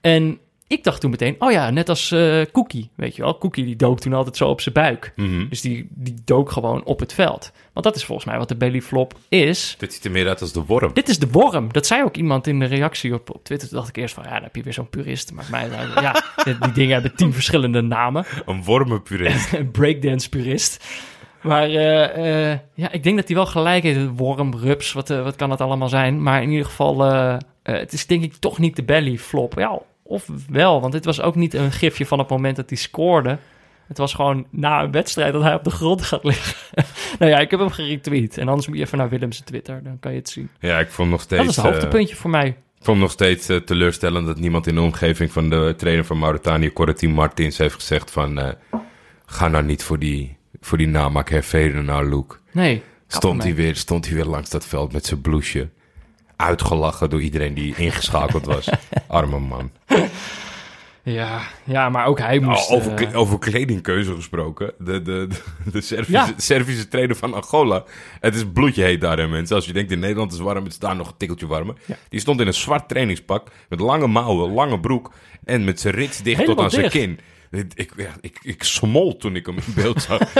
[0.00, 3.38] En ik dacht toen meteen, oh ja, net als eh Cookie, weet je wel.
[3.38, 5.12] Cookie die dook toen altijd zo op zijn buik.
[5.16, 5.48] Mhm.
[5.48, 7.52] Dus die, die dook gewoon op het veld.
[7.72, 9.74] Want dat is volgens mij wat de bellyflop is.
[9.78, 10.92] Dit ziet er meer uit als de worm.
[10.92, 11.72] Dit is de worm.
[11.72, 13.68] Dat zei ook iemand in de reactie op, op Twitter.
[13.68, 15.32] Toen dacht ik eerst van, ja, dan heb je weer zo'n purist.
[15.32, 18.24] Maar mij, ja, die, dingen hebben tien verschillende namen.
[18.46, 19.34] Een wormenpuree.
[19.58, 20.84] Een breakdance purist.
[21.48, 24.06] Maar eh, eh, ja, ik denk dat hij wel gelijk heeft.
[24.16, 26.22] Worm, rups, wat, eh, wat kan het allemaal zijn?
[26.22, 27.00] Maar in ieder geval,
[27.62, 29.54] het is denk ik toch niet de belly flop.
[29.54, 32.78] Ja, of wel, want dit was ook niet een gifje van het moment dat hij
[32.78, 33.38] scoorde.
[33.86, 36.54] Het was gewoon na een wedstrijd dat hij op de grond gaat liggen.
[37.18, 38.38] nou ja, ik heb hem geretweet.
[38.38, 40.50] En anders moet je even naar Willem's Twitter, dan kan je het zien.
[40.60, 41.42] Ja, ik vond nog steeds...
[41.42, 42.46] Dat is het hoogtepuntje voor mij.
[42.48, 46.72] Ik vond nog steeds teleurstellend dat niemand in de omgeving van de trainer van Mauritanië,
[46.72, 48.54] Corentin Martins, heeft gezegd van...
[49.26, 52.36] ga nou niet voor die, voor die namaak herveren nou, Luke.
[52.52, 52.82] Nee.
[53.06, 55.68] Stond hij, weer, stond hij weer langs dat veld met zijn blouseje.
[56.36, 58.68] Uitgelachen door iedereen die ingeschakeld was.
[59.06, 59.70] Arme man.
[61.02, 62.70] Ja, ja, maar ook hij moest...
[62.70, 64.72] Oh, over, eh, over kledingkeuze gesproken.
[64.78, 66.32] De, de, de, de Servische, Ja.
[66.36, 67.84] Servische trainer van Angola.
[68.20, 69.56] Het is bloedje heet daar, hè, mensen.
[69.56, 71.74] Als je denkt in Nederland is het warm, het is daar nog een tikkeltje warmer.
[71.84, 71.96] Ja.
[72.08, 73.48] Die stond in een zwart trainingspak.
[73.68, 75.12] Met lange mouwen, lange broek.
[75.44, 77.20] En met zijn rits dicht tot aan zijn kin.
[77.50, 77.72] Ik,
[78.20, 78.62] ik, ik,
[79.18, 80.32] toen ik hem in beeld zag.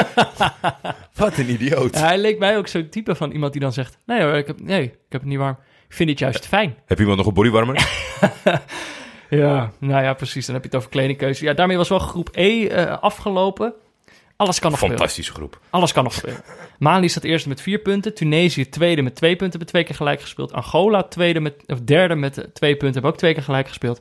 [1.14, 1.94] Wat een idioot.
[1.94, 3.98] Ja, hij leek mij ook zo'n type van iemand die dan zegt...
[4.06, 5.58] Nee hoor, ik heb, nee, ik heb het niet warm.
[5.88, 6.76] Ik vind het juist fijn.
[6.86, 7.76] Heb iemand nog een bodywarmer?
[9.30, 10.46] Ja, nou ja, precies.
[10.46, 11.44] Dan heb je het over kledingkeuze.
[11.44, 13.74] Ja, daarmee was wel groep E eh, afgelopen.
[14.36, 14.80] Alles kan nog.
[14.80, 15.60] Fantastische groep.
[15.70, 16.42] Alles kan nog gebeuren.
[16.78, 18.14] Mali staat eerste met vier punten.
[18.14, 19.50] Tunesië tweede met twee punten.
[19.50, 20.52] Hebben twee keer gelijk gespeeld.
[20.52, 22.92] Angola tweede met, of derde met twee punten.
[22.92, 24.00] Hebben ook twee keer gelijk gespeeld.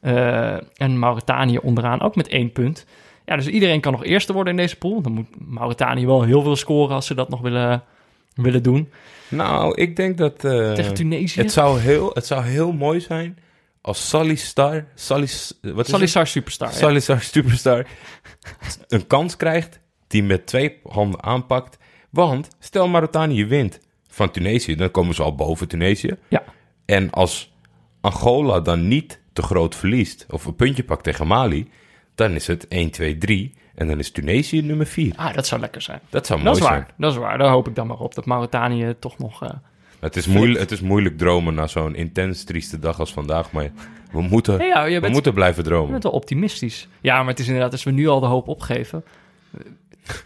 [0.00, 2.86] Eh, en Mauritanië onderaan ook met één punt.
[3.24, 5.02] Ja, dus iedereen kan nog eerste worden in deze pool.
[5.02, 7.82] Dan moet Mauritanië wel heel veel scoren als ze dat nog willen,
[8.34, 8.90] willen doen.
[9.28, 10.44] Nou, ik denk dat...
[10.44, 11.40] eh, Tegen Tunesië.
[11.40, 13.38] het, zou heel, het zou heel mooi zijn
[13.80, 14.86] als Sally Star...
[14.94, 15.28] Sally,
[15.60, 16.28] wat is het?
[16.28, 16.68] Superstar.
[16.68, 16.74] ja.
[16.74, 17.86] Sally Star Superstar
[18.88, 21.78] een kans krijgt die met twee handen aanpakt.
[22.10, 26.16] Want stel Mauritanië wint van Tunesië, dan komen ze al boven Tunesië.
[26.28, 26.42] Ja.
[26.84, 27.52] En als
[28.00, 31.70] Angola dan niet te groot verliest of een puntje pakt tegen Mali,
[32.14, 35.12] dan is het 1, 2, 3 en dan is Tunesië nummer 4.
[35.16, 36.00] Ah, dat zou lekker zijn.
[36.10, 36.78] Dat zou mooi Dat is zijn.
[36.80, 36.94] waar.
[36.96, 37.38] Dat is waar.
[37.38, 38.14] Daar hoop ik dan maar op.
[38.14, 39.42] Dat Mauritanië toch nog...
[39.42, 39.50] eh,
[40.00, 43.70] Het is, moeilijk, het is moeilijk dromen na zo'n intens trieste dag als vandaag, maar
[44.12, 45.90] we moeten, ja, je we moeten blijven je dromen.
[45.90, 46.88] bent wel optimistisch.
[47.00, 49.04] Ja, maar het is inderdaad, als we nu al de hoop opgeven...
[50.06, 50.24] Het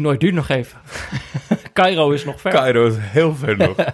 [0.00, 0.78] toernooi duurt nog even.
[1.72, 2.52] Cairo is nog ver.
[2.52, 3.74] Cairo is heel ver nog.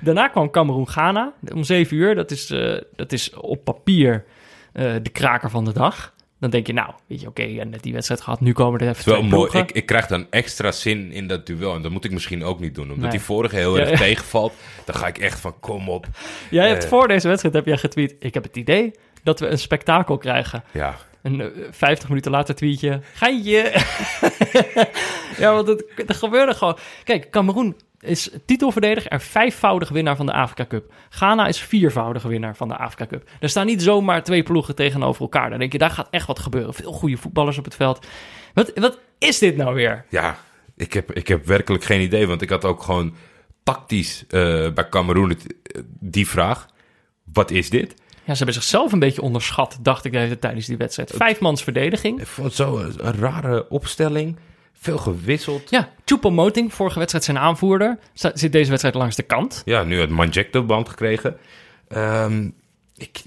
[0.00, 2.14] Daarna kwam Cameroen-Ghana om 7 uur.
[2.14, 4.24] Dat is, eh, dat is op papier
[4.72, 6.14] eh, de kraker van de dag.
[6.40, 8.40] Dan denk je, nou, weet je, oké, je hebt net die wedstrijd gehad.
[8.40, 9.58] Nu komen er even twee mooi.
[9.58, 11.74] Ik, ik krijg dan extra zin in dat duel.
[11.74, 12.84] En dat moet ik misschien ook niet doen.
[12.84, 13.10] Omdat Nee.
[13.10, 13.96] die vorige heel Ja, erg ja.
[13.96, 14.52] tegenvalt.
[14.84, 16.06] Dan ga ik echt van, kom op.
[16.50, 18.14] Jij hebt eh, voor deze wedstrijd heb jij getweet...
[18.18, 18.90] Ik heb het idee
[19.22, 20.64] dat we een spektakel krijgen.
[20.72, 22.98] Ja, En eh, 50 minuten later tweet je...
[23.14, 23.72] Geintje!
[25.38, 26.76] ja, want het, er gebeurde gewoon...
[27.04, 27.76] Kijk, Cameroen
[28.06, 30.92] is titelverdediger en vijfvoudig winnaar van de Afrika Cup.
[31.08, 33.28] Ghana is viervoudige winnaar van de Afrika Cup.
[33.40, 35.50] Er staan niet zomaar twee ploegen tegenover elkaar.
[35.50, 36.74] Dan denk je, daar gaat echt wat gebeuren.
[36.74, 38.06] Veel goede voetballers op het veld.
[38.54, 40.04] Wat, wat is dit nou weer?
[40.08, 40.38] ja
[40.76, 42.26] ik, heb, ik heb werkelijk geen idee.
[42.26, 43.14] Want ik had ook gewoon
[43.62, 46.66] tactisch eh, bij Cameroen eh, die vraag.
[47.32, 47.94] Wat is dit?
[48.24, 51.12] Ja, ze hebben zichzelf een beetje onderschat, dacht ik even tijdens die wedstrijd.
[51.16, 52.20] Vijfmans verdediging.
[52.20, 54.36] Ik vond zo een rare opstelling.
[54.78, 55.70] Veel gewisseld.
[55.70, 57.98] Ja, Choupo-Moting, vorige wedstrijd zijn aanvoerder.
[58.12, 59.62] Zit deze wedstrijd langs de kant.
[59.64, 61.36] Ja, nu het Manjek de band gekregen.
[61.88, 62.50] Ehm,
[62.96, 63.22] ik,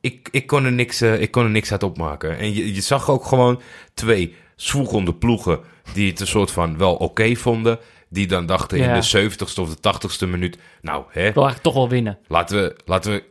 [0.00, 2.38] ik, ik, kon er niks, eh, ik kon er niks uit opmaken.
[2.38, 3.60] En je, je zag ook gewoon
[3.94, 5.60] twee zwoegende ploegen...
[5.94, 7.78] die het een soort van wel oké vonden...
[8.08, 8.94] die dan dachten Ja.
[8.94, 9.92] in de 70ste of de
[10.24, 10.58] 80ste minuut...
[10.80, 12.18] nou, hè, Ik wil eigenlijk toch wel winnen.
[12.28, 13.24] laten we, laten we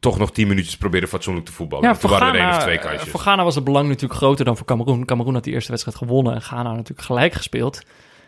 [0.00, 1.88] toch nog 10 minuutjes proberen fatsoenlijk te voetballen.
[1.88, 3.10] Ja, voor waren er één of Ghana, twee eh, kansjes.
[3.10, 5.04] voor Ghana was het belang natuurlijk groter dan voor Cameroen.
[5.04, 7.82] Cameroen had die eerste wedstrijd gewonnen en Ghana natuurlijk gelijk gespeeld.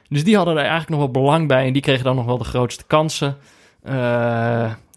[0.08, 2.38] Dus die hadden er eigenlijk nog wel belang bij en die kregen dan nog wel
[2.38, 3.36] de grootste kansen.
[3.82, 3.92] Eh,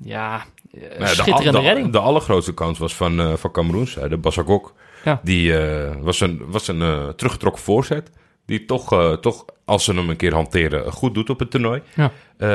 [0.03, 1.91] ja, eh, Nou, de, schitterende de, redding.
[1.91, 4.73] de allergrootste kans was van, eh van Cameroens zijde, Bassagok.
[5.03, 5.19] Ja.
[5.23, 8.12] Die eh, was een, was een eh, teruggetrokken voorzet.
[8.45, 11.81] Die toch, eh, toch, als ze hem een keer hanteren, goed doet op het toernooi.
[11.95, 12.12] Ja.
[12.38, 12.47] Eh,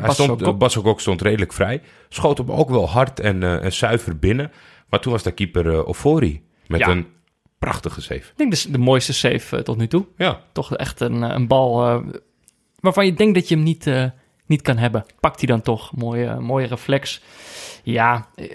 [0.00, 1.82] hij stond, Bassagok stond redelijk vrij.
[2.08, 4.52] Schoot hem ook wel hard en, eh, en zuiver binnen.
[4.88, 6.42] Maar toen was daar keeper eh Ofori.
[6.66, 6.88] Met Ja.
[6.88, 7.06] een
[7.58, 8.14] prachtige save.
[8.20, 10.06] Ik denk dus de mooiste save eh, tot nu toe.
[10.16, 11.98] Ja, Toch echt een, eh, een bal eh,
[12.80, 14.04] waarvan je denkt dat je hem niet, eh,
[14.46, 15.04] niet kan hebben.
[15.20, 15.96] Pakt hij dan toch.
[15.96, 17.22] Mooie, mooie reflex.
[17.82, 18.46] Ja, eh,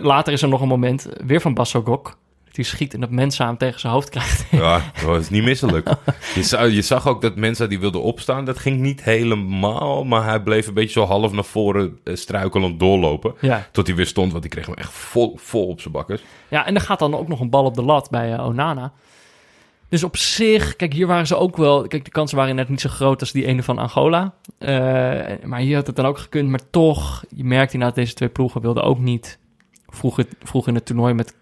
[0.00, 2.18] later is er nog een moment, eh, weer van Bassogok.
[2.52, 4.44] Die schiet en dat mensen hem tegen zijn hoofd krijgt.
[4.64, 5.88] ja dat was niet misselijk.
[6.34, 8.44] je, zag, je zag ook dat mensen die wilden opstaan.
[8.44, 10.04] Dat ging niet helemaal.
[10.04, 13.34] Maar hij bleef een beetje zo half naar voren eh, struikelend doorlopen.
[13.40, 13.68] ja.
[13.72, 16.22] Tot hij weer stond, want die kreeg hem echt vol, vol op zijn bakkers.
[16.48, 18.92] Ja, en er gaat dan ook nog een bal op de lat bij eh, Onana.
[19.88, 21.86] Dus op zich, kijk, hier waren ze ook wel...
[21.86, 24.34] Kijk, de kansen waren net niet zo groot als die ene van Angola.
[24.58, 24.68] Eh,
[25.44, 26.48] maar hier had het dan ook gekund.
[26.48, 29.38] Maar toch, je merkt inderdaad, deze twee ploegen wilden ook niet
[29.88, 31.34] vroeg, het, vroeg in het toernooi met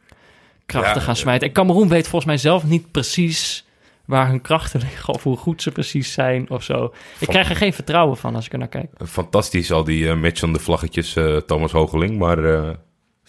[0.71, 1.49] krachten Ja, gaan eh, smijten.
[1.49, 3.65] En Cameroen weet volgens mij zelf niet precies
[4.05, 5.15] waar hun krachten liggen...
[5.15, 6.95] of hoe goed ze precies zijn of zo.
[7.19, 8.91] Ik krijg er geen vertrouwen van als ik er naar kijk.
[9.07, 12.19] Fantastisch al die eh match aan de vlaggetjes, eh, Thomas Hogeling.
[12.19, 12.71] Maar eh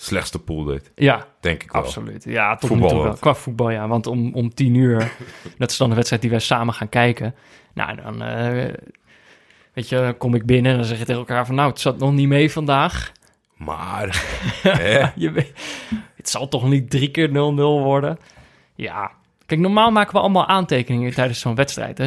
[0.01, 1.81] slechtste pool dit, Ja, denk ik wel.
[1.81, 2.23] Absoluut.
[2.23, 3.13] Ja, tot Voetbal nu toe wel.
[3.13, 3.87] Qua voetbal, ja.
[3.87, 5.11] Want om, om tien uur,
[5.57, 7.35] dat is dan de wedstrijd die wij samen gaan kijken.
[7.73, 8.73] Nou, dan eh,
[9.73, 11.55] weet je, kom ik binnen en dan zeg je tegen elkaar van...
[11.55, 13.11] Nou, het zat nog niet mee vandaag.
[13.65, 14.23] Maar,
[14.63, 15.53] hè, Je weet,
[16.15, 18.17] het zal toch niet drie keer 0-0 worden?
[18.75, 19.11] Ja.
[19.45, 22.03] Kijk, normaal maken we allemaal aantekeningen tijdens zo'n wedstrijd, hè.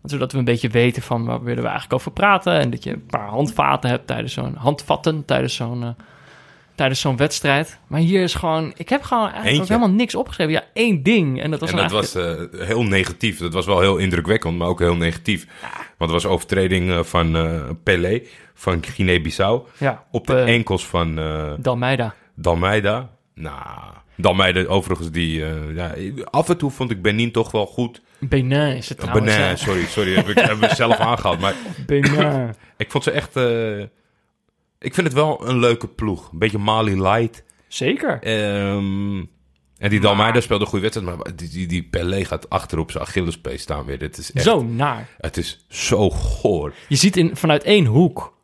[0.00, 2.52] Want zodat we een beetje weten van waar willen we eigenlijk over praten.
[2.52, 4.54] En dat je een paar handvaten hebt tijdens zo'n...
[4.54, 5.82] Handvatten tijdens zo'n...
[5.82, 5.88] eh,
[6.78, 7.78] tijdens zo'n wedstrijd.
[7.86, 8.72] Maar hier is gewoon...
[8.76, 10.52] Ik heb gewoon eigenlijk ook helemaal niks opgeschreven.
[10.52, 11.42] Ja, één ding.
[11.42, 13.38] En dat was en dat was eh, heel negatief.
[13.38, 15.46] Dat was wel heel indrukwekkend, maar ook heel negatief.
[15.96, 18.22] Want het was overtreding eh, van eh Pelé,
[18.54, 19.62] van Guinea-Bissau.
[19.78, 21.14] Ja, Op de enkels van
[21.60, 22.14] Dalmeida.
[22.34, 23.10] Dalmeida.
[23.34, 25.44] Nou, de, overigens die...
[25.74, 25.94] ja,
[26.30, 28.00] af en toe vond ik Benin toch wel goed.
[28.18, 29.36] Benin is het trouwens.
[29.36, 31.40] Benin, sorry, sorry, heb ik, heb ik zelf aangehaald.
[31.40, 31.54] Maar
[31.86, 32.54] Benin.
[32.76, 33.34] ik vond ze echt...
[34.78, 36.32] ik vind het wel een leuke ploeg.
[36.32, 37.44] Een beetje Mali light.
[37.68, 38.22] Zeker.
[38.22, 39.24] Ehm,
[39.78, 42.90] en die Dalmeida speelde een goede wedstrijd, maar die, die, die Pelé gaat achter op
[42.90, 43.98] zijn Achillespees staan weer.
[43.98, 45.08] Dit is echt, Zo naar.
[45.18, 46.74] Het is zo goor.
[46.88, 48.36] Je ziet in, vanuit één hoek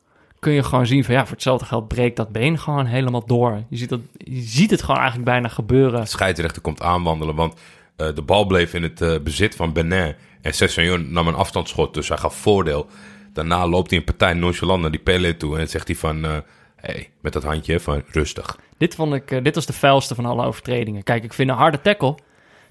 [0.45, 3.63] kun je gewoon zien van ja, voor hetzelfde geld breekt dat been gewoon helemaal door.
[3.69, 6.01] Je ziet, dat, je ziet het gewoon eigenlijk bijna gebeuren.
[6.01, 7.55] De scheidsrechter komt aanwandelen, want
[7.97, 10.15] eh, de bal bleef in het eh, bezit van Benin.
[10.41, 12.87] En Sessegnon nam een afstandsschot, dus hij gaf voordeel.
[13.35, 16.25] Daarna loopt hij een partij nonchalant naar die Pelé toe en zegt hij van...
[16.25, 16.37] eh
[16.77, 18.59] hey, met dat handje van rustig.
[18.79, 21.03] Dit vond ik, eh, dit was de vuilste van alle overtredingen.
[21.03, 22.19] Kijk, ik vind een harde tackle,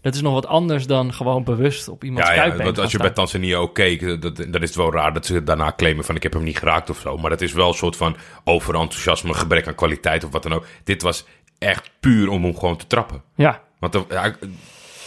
[0.01, 2.97] dat is nog wat anders dan gewoon bewust op iemands Ja, ja want als je
[2.97, 3.09] bij.
[3.09, 6.23] Tanzania ook keek, dat, dan is het wel raar dat ze daarna claimen van ik
[6.23, 7.17] heb hem niet geraakt of zo.
[7.17, 10.65] Maar dat is wel een soort van overenthousiasme, gebrek aan kwaliteit of wat dan ook.
[10.83, 11.25] Dit was
[11.57, 13.21] echt puur om hem gewoon te trappen.
[13.35, 14.35] Ja, Want ja,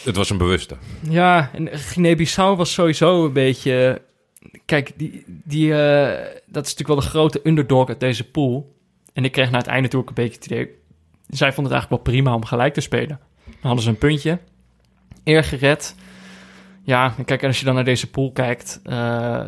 [0.05, 0.77] het was een bewuste.
[1.09, 4.03] Ja, en Guinea-Bissau was sowieso een beetje...
[4.65, 8.75] Kijk, die, die, eh, dat is natuurlijk wel de grote underdog uit deze pool.
[9.13, 10.69] En ik kreeg na het einde toe ook een beetje het idee...
[11.27, 13.21] Zij vonden het eigenlijk wel prima om gelijk te spelen.
[13.45, 14.39] Dan hadden ze een puntje.
[15.25, 15.95] Eer gered.
[16.87, 18.81] Ja, kijk, en als je dan naar deze pool kijkt...
[18.85, 19.41] eh,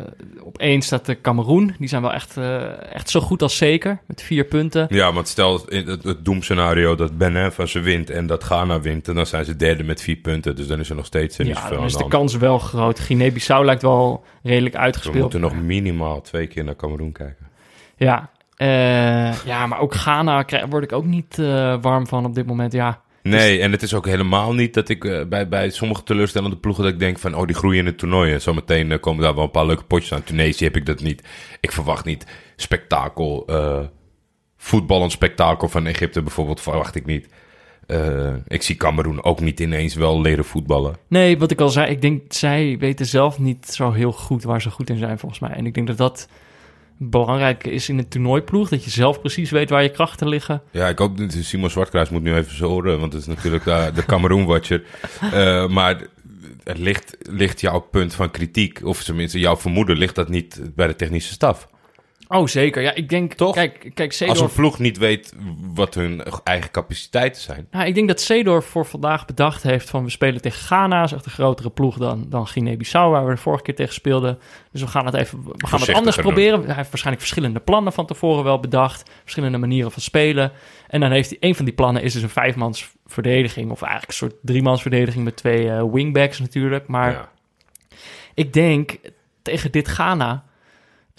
[0.43, 1.75] op één staat de Cameroen.
[1.77, 3.99] Die zijn wel echt, eh, echt zo goed als zeker.
[4.05, 4.85] Met vier punten.
[4.89, 8.81] Ja, want stel in het, het doemscenario dat Benin van ze wint en dat Ghana
[8.81, 9.07] wint.
[9.07, 10.55] En dan zijn ze derde met vier punten.
[10.55, 12.99] Dus dan is er nog steeds niet Ja, zoveel dan is de kans wel groot.
[12.99, 15.21] Guinea-Bissau lijkt wel redelijk We uitgespeeld.
[15.21, 17.47] moeten nog minimaal twee keer naar Cameroen kijken.
[17.95, 21.37] Ja, eh, ja, maar ook Ghana word ik ook niet
[21.81, 22.73] warm van op dit moment.
[22.73, 26.57] Ja, Nee, en het is ook helemaal niet dat ik eh, bij, bij sommige teleurstellende
[26.57, 28.33] ploegen dat ik denk van, oh, die groeien in het toernooi.
[28.33, 30.23] En zometeen eh, komen daar wel een paar leuke potjes aan.
[30.23, 31.23] Tunesië heb ik dat niet.
[31.59, 33.79] Ik verwacht niet spektakel, eh
[34.57, 37.27] voetballend spektakel van Egypte bijvoorbeeld, verwacht ik niet.
[37.87, 40.95] Eh, ik zie Cameroen ook niet ineens wel leren voetballen.
[41.07, 44.61] nee, wat ik al zei, ik denk zij weten zelf niet zo heel goed waar
[44.61, 45.51] ze goed in zijn volgens mij.
[45.51, 46.27] En ik denk dat dat
[47.01, 50.61] belangrijk is in een toernooiploeg, dat je zelf precies weet waar je krachten liggen.
[50.71, 53.91] Ja, ik hoop dat Simon Zwartkruis moet nu even oren, want het is natuurlijk de,
[53.93, 54.83] de Cameroen-watcher.
[55.31, 56.01] Eh, maar
[56.63, 60.87] het ligt, ligt jouw punt van kritiek, of tenminste jouw vermoeden, ligt dat niet bij
[60.87, 61.67] de technische staf?
[62.31, 62.81] Oh, zeker.
[62.81, 63.53] Ja, ik denk, Toch?
[63.53, 64.41] kijk, kijk Als Seedorf...
[64.41, 65.33] een ploeg niet weet
[65.73, 67.67] wat hun eigen capaciteiten zijn.
[67.71, 71.11] Nou, ik denk dat Seedorf voor vandaag bedacht heeft van we spelen tegen Ghana, is
[71.11, 74.39] echt een grotere ploeg dan, dan Guinea-Bissau, waar we de vorige keer tegen speelden.
[74.71, 76.65] Dus we gaan het even, we gaan het anders proberen.
[76.65, 80.51] Hij heeft waarschijnlijk verschillende plannen van tevoren wel bedacht, verschillende manieren van spelen.
[80.87, 84.11] En dan heeft hij, een van die plannen is dus een vijfmans verdediging, of eigenlijk
[84.11, 86.87] een soort driemans verdediging met twee eh, wingbacks natuurlijk.
[86.87, 87.29] Maar Ja.
[88.33, 88.97] ik denk,
[89.41, 90.47] tegen dit Ghana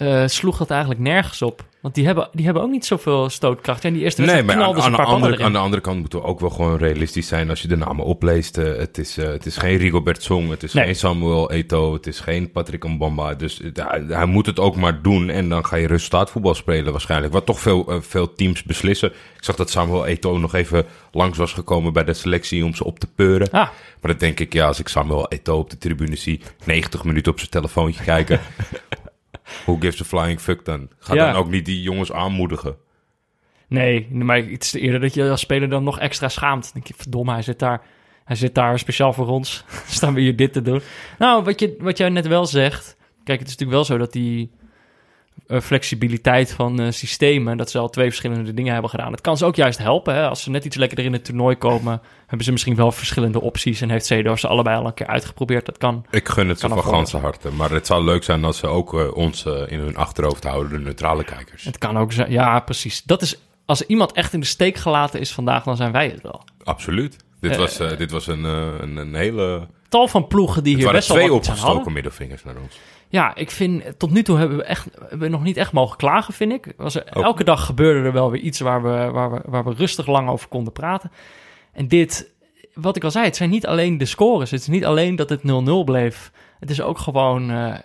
[0.01, 1.63] eh, sloeg dat eigenlijk nergens op.
[1.81, 3.85] Want die hebben, die hebben ook niet zoveel stootkracht.
[3.85, 6.19] En die eerste Nee, wedstrijd maar aan, de paar andere, aan de andere kant moeten
[6.19, 8.57] we ook wel gewoon realistisch zijn als je de namen opleest.
[8.57, 10.85] Eh, het, is, eh, het is geen Rigobert Song, het is Nee.
[10.85, 13.33] geen Samuel Eto'o, het is geen Patrick Mbamba.
[13.33, 17.33] Dus hij, hij moet het ook maar doen en dan ga je resultaatvoetbal spelen waarschijnlijk.
[17.33, 19.09] Wat toch veel, veel teams beslissen.
[19.09, 22.83] Ik zag dat Samuel Eto'o nog even langs was gekomen bij de selectie om ze
[22.83, 23.49] op te peuren.
[23.51, 23.69] Ah,
[24.01, 27.31] Maar dan denk ik, ja, als ik Samuel Eto'o op de tribune zie, 90 minuten
[27.31, 28.39] op zijn telefoontje kijken.
[29.65, 30.89] Who gives a flying fuck dan?
[30.99, 31.31] Ga Ja.
[31.31, 32.75] dan ook niet die jongens aanmoedigen.
[33.67, 36.63] Nee, maar het is eerder dat je als speler dan nog extra schaamt.
[36.63, 37.81] Dan denk je, verdomme, hij zit daar,
[38.25, 39.63] hij zit daar speciaal voor ons.
[39.87, 40.81] Staan we hier dit te doen.
[41.19, 42.97] Nou, wat, je, wat jij net wel zegt.
[43.23, 44.51] Kijk, het is natuurlijk wel zo dat die
[45.47, 47.57] flexibiliteit van eh, systemen...
[47.57, 49.11] dat ze al twee verschillende dingen hebben gedaan.
[49.11, 50.13] Het kan ze ook juist helpen.
[50.13, 50.27] Hè?
[50.27, 52.01] Als ze net iets lekkerder in het toernooi komen...
[52.25, 53.81] hebben ze misschien wel verschillende opties...
[53.81, 55.65] en heeft Cedor ze allebei al een keer uitgeprobeerd.
[55.65, 56.05] Dat kan.
[56.11, 57.51] Ik gun het ze van ganse harte.
[57.51, 60.71] Maar het zou leuk zijn als ze ook eh, ons eh, in hun achterhoofd houden,
[60.71, 61.63] de neutrale kijkers.
[61.63, 62.31] Het kan ook zijn.
[62.31, 63.03] Ja, precies.
[63.03, 65.63] Dat is, als iemand echt in de steek gelaten is vandaag...
[65.63, 66.43] dan zijn wij het wel.
[66.63, 67.17] Absoluut.
[67.41, 69.67] Dit Eh, was, eh, dit was een, eh, een, een hele...
[69.89, 72.79] Tal van ploegen die hier waren best wel twee opgestoken middelvingers naar ons.
[73.11, 75.97] Ja, ik vind, tot nu toe hebben we, echt, hebben we nog niet echt mogen
[75.97, 76.73] klagen, vind ik.
[76.77, 79.73] Was er, elke dag gebeurde er wel weer iets waar we, waar, we, waar we
[79.73, 81.11] rustig lang over konden praten.
[81.73, 82.31] En dit,
[82.73, 84.51] wat ik al zei, het zijn niet alleen de scores.
[84.51, 85.43] Het is niet alleen dat het 0-0
[85.85, 86.31] bleef.
[86.59, 87.75] Het is ook gewoon eh,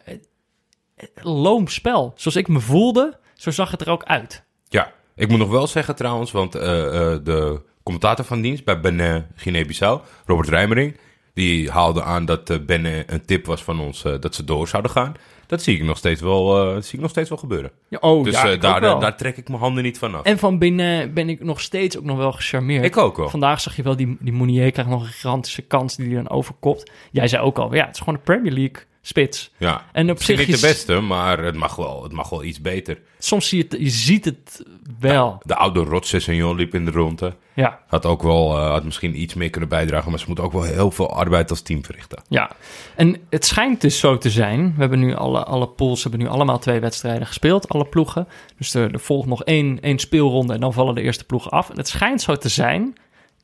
[0.95, 2.13] een loom spel.
[2.17, 4.45] Zoals ik me voelde, zo zag het er ook uit.
[4.69, 8.81] Ja, ik moet nog wel zeggen trouwens, want eh, eh, de commentator van dienst bij
[8.81, 10.97] Benin Guinea-Bissau, Robert Rijmering,
[11.37, 14.69] die haalde aan dat eh, Benin een tip was van ons eh, dat ze door
[14.69, 15.15] zouden gaan.
[15.47, 17.71] Dat zie ik nog steeds wel, eh, zie ik nog steeds wel gebeuren.
[17.89, 20.25] Ja, oh, dus ja, daar, trek ik mijn handen niet van af.
[20.25, 22.85] En van binnen ben ik nog steeds ook nog wel gecharmeerd.
[22.85, 23.29] ik ook wel.
[23.29, 26.29] Vandaag zag je wel, die, die Mounier krijgt nog een gigantische kans die hij dan
[26.29, 26.91] overkopt.
[27.11, 29.51] Jij zei ook al, ja, het is gewoon een Premier League spits.
[29.57, 32.61] Ja, En op zich niet de beste, maar het mag wel, het mag wel iets
[32.61, 32.99] beter.
[33.19, 34.63] Soms zie je het, je ziet het
[35.01, 35.41] wel.
[35.43, 37.35] De oude Rotsessignon liep in de ronde.
[37.55, 40.53] Ja, Had ook wel, eh, had misschien iets meer kunnen bijdragen, maar ze moeten ook
[40.53, 42.23] wel heel veel arbeid als team verrichten.
[42.29, 42.51] ja.
[42.97, 44.73] En het schijnt dus zo te zijn.
[44.75, 48.29] We hebben nu alle, alle pools hebben nu allemaal twee wedstrijden gespeeld, alle ploegen.
[48.59, 51.71] Dus er, er volgt nog één, één speelronde en dan vallen de eerste ploegen af.
[51.71, 52.95] En het schijnt zo te zijn.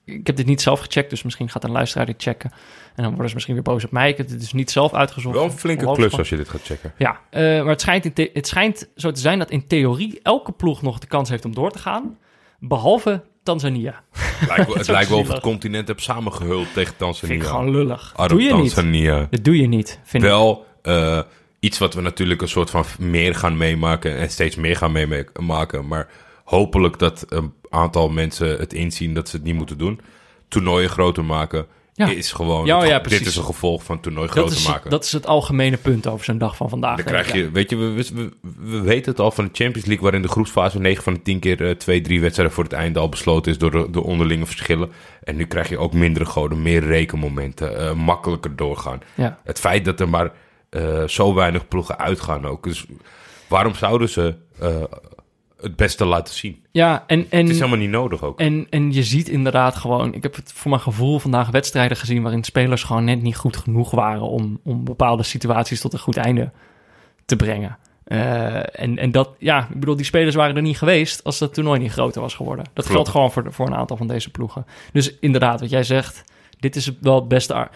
[0.04, 2.52] Ik heb dit niet zelf gecheckt, dus misschien gaat een luisteraar dit checken.
[2.94, 4.08] En dan worden ze misschien weer boos op mij.
[4.08, 5.34] Ik heb het dus niet zelf uitgezocht.
[5.34, 6.92] Wel een flinke klus als je dit gaat checken.
[6.98, 10.52] Ja, eh, maar het schijnt, in het schijnt zo te zijn dat in theorie elke
[10.52, 12.18] ploeg nog de kans heeft om door te gaan.
[12.58, 14.02] Behalve Tanzania.
[14.42, 17.34] Het lijkt wel, het ook lijkt wel of het continent hebt samengehuld tegen Tanzania.
[17.34, 18.12] Vind ik gewoon lullig.
[18.26, 18.74] Doe je niet.
[18.74, 19.26] Tanzania.
[19.30, 20.28] Dat doe je niet, vind ik.
[20.28, 21.20] Wel eh,
[21.60, 25.86] iets wat we natuurlijk een soort van meer gaan meemaken en steeds meer gaan meemaken.
[25.86, 26.08] Maar
[26.44, 30.00] hopelijk dat een aantal mensen het inzien dat ze het niet moeten doen.
[30.48, 32.08] Toernooien groter maken Ja.
[32.08, 32.66] is gewoon...
[32.66, 34.90] Ja, dit is een gevolg van toernooi Dat groter is, maken.
[34.90, 36.96] dat is het algemene punt over zo'n dag van vandaag.
[36.96, 38.30] Dan krijg je, weet je, we, we, we-
[38.70, 41.38] we weten het al van de Champions League, waarin de groepsfase 9 van de 10
[41.38, 44.46] keer eh, twee, drie wedstrijden voor het einde al besloten is door de, de onderlinge
[44.46, 44.92] verschillen.
[45.22, 49.00] En nu krijg je ook mindere goden, meer rekenmomenten, eh, makkelijker doorgaan.
[49.44, 50.30] Het feit dat er maar
[50.70, 52.62] eh, zo weinig ploegen uitgaan ook.
[52.64, 52.84] Dus
[53.48, 54.82] waarom zouden ze eh,
[55.62, 56.64] het beste laten zien?
[56.70, 58.40] Ja, en, en, Het is helemaal niet nodig ook.
[58.40, 60.14] en, en je ziet inderdaad gewoon...
[60.14, 62.22] Ik heb het voor mijn gevoel vandaag wedstrijden gezien...
[62.22, 64.22] waarin spelers gewoon net niet goed genoeg waren...
[64.22, 66.50] om, om bepaalde situaties tot een goed einde
[67.24, 67.78] te brengen.
[68.04, 71.24] Eh, en, en dat, ja, ik bedoel, die spelers waren er niet geweest...
[71.24, 72.64] als dat toernooi niet groter was geworden.
[72.64, 72.90] Dat Klopt.
[72.90, 74.66] geldt gewoon voor, voor een aantal van deze ploegen.
[74.92, 76.24] Dus inderdaad, wat jij zegt...
[76.58, 77.68] dit is wel het beste...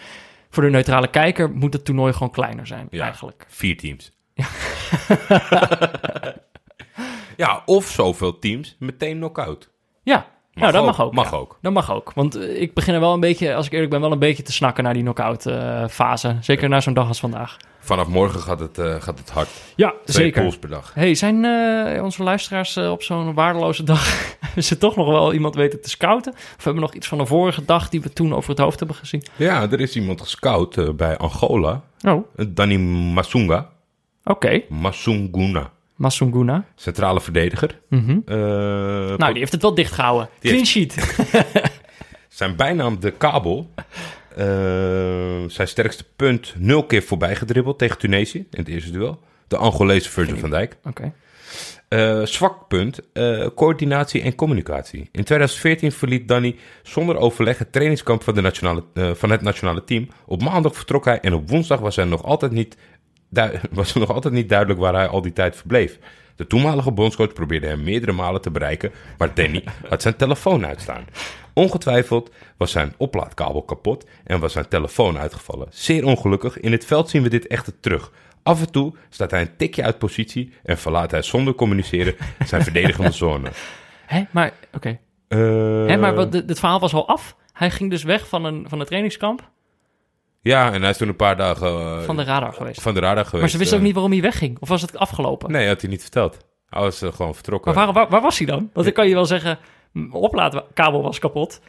[0.49, 3.03] Voor de neutrale kijker moet het toernooi gewoon kleiner zijn, Ja.
[3.03, 3.45] eigenlijk.
[3.49, 4.11] Vier teams.
[4.33, 4.45] Ja.
[7.65, 9.69] of zoveel teams meteen knock-out.
[10.03, 10.27] Ja,
[10.59, 11.13] nou, dat mag ook.
[11.13, 11.37] Mag ja.
[11.37, 11.57] ook.
[11.61, 12.11] Dat mag ook.
[12.13, 14.43] Want eh, ik begin er wel een beetje, als ik eerlijk ben, wel een beetje
[14.43, 16.37] te snakken naar die knock-out eh, fase.
[16.41, 17.57] Zeker na zo'n dag als vandaag.
[17.79, 19.49] Vanaf morgen gaat het, eh, gaat het hard.
[19.75, 20.41] Ja, Twee zeker.
[20.41, 20.91] pools per dag.
[20.93, 21.35] Hey, zijn
[22.03, 24.35] onze luisteraars op zo'n waardeloze dag...
[24.57, 26.33] ze toch nog wel iemand weten te scouten?
[26.33, 28.79] Of hebben we nog iets van de vorige dag die we toen over het hoofd
[28.79, 29.23] hebben gezien?
[29.35, 31.81] Ja, er is iemand gescout bij Angola.
[32.07, 32.77] Oh, Danny
[33.13, 33.69] Masunga.
[34.23, 34.61] oké.
[34.69, 35.71] Masunguna.
[35.97, 36.65] Masunguna.
[36.75, 37.79] Centrale verdediger.
[37.89, 37.97] Eh,
[39.17, 40.29] Nou, die heeft het wel dicht gehouden.
[40.39, 40.95] Die Clean sheet.
[42.27, 43.69] Zijn bijnaam de kabel.
[44.35, 44.45] Eh,
[45.47, 49.19] zijn sterkste punt nul keer voorbij gedribbeld tegen Tunesië in het eerste duel.
[49.47, 50.77] De Angolese Virgil van Dijk.
[50.83, 51.13] Oké.
[51.87, 52.99] Eh, zwak punt,
[53.55, 54.99] coördinatie en communicatie.
[55.11, 60.07] In 2014 verliet Danny zonder overleg het trainingskamp van, de nationale, van het nationale team.
[60.25, 62.77] Op maandag vertrok hij en op woensdag was, hij nog altijd niet
[63.71, 65.99] was nog altijd niet duidelijk waar hij al die tijd verbleef.
[66.35, 71.05] De toenmalige bondscoach probeerde hem meerdere malen te bereiken, maar Danny had zijn telefoon uitstaan.
[71.53, 75.67] Ongetwijfeld was zijn oplaadkabel kapot en was zijn telefoon uitgevallen.
[75.69, 78.11] Zeer ongelukkig, in het veld zien we dit echter terug.
[78.43, 82.63] Af en toe staat hij een tikje uit positie en verlaat hij zonder communiceren zijn
[82.63, 83.49] verdedigende zone.
[84.05, 84.99] Hé, maar, oké.
[85.27, 85.37] Eh,
[85.85, 87.35] Hé, maar wat, dit, dit verhaal was al af?
[87.53, 89.49] Hij ging dus weg van, een, van het trainingskamp
[90.47, 92.81] Ja, en hij is toen een paar dagen eh, van de radar geweest.
[92.81, 93.41] van de radar geweest.
[93.41, 93.79] Maar ze wisten eh.
[93.79, 94.57] ook niet waarom hij wegging.
[94.59, 95.51] Of was het afgelopen?
[95.51, 96.37] Nee, had hij niet verteld.
[96.69, 97.73] Hij was eh, gewoon vertrokken.
[97.73, 98.69] Maar waar, waar, waar was hij dan?
[98.73, 99.59] Want dan kan je wel zeggen,
[100.11, 101.59] oplaadkabel was kapot.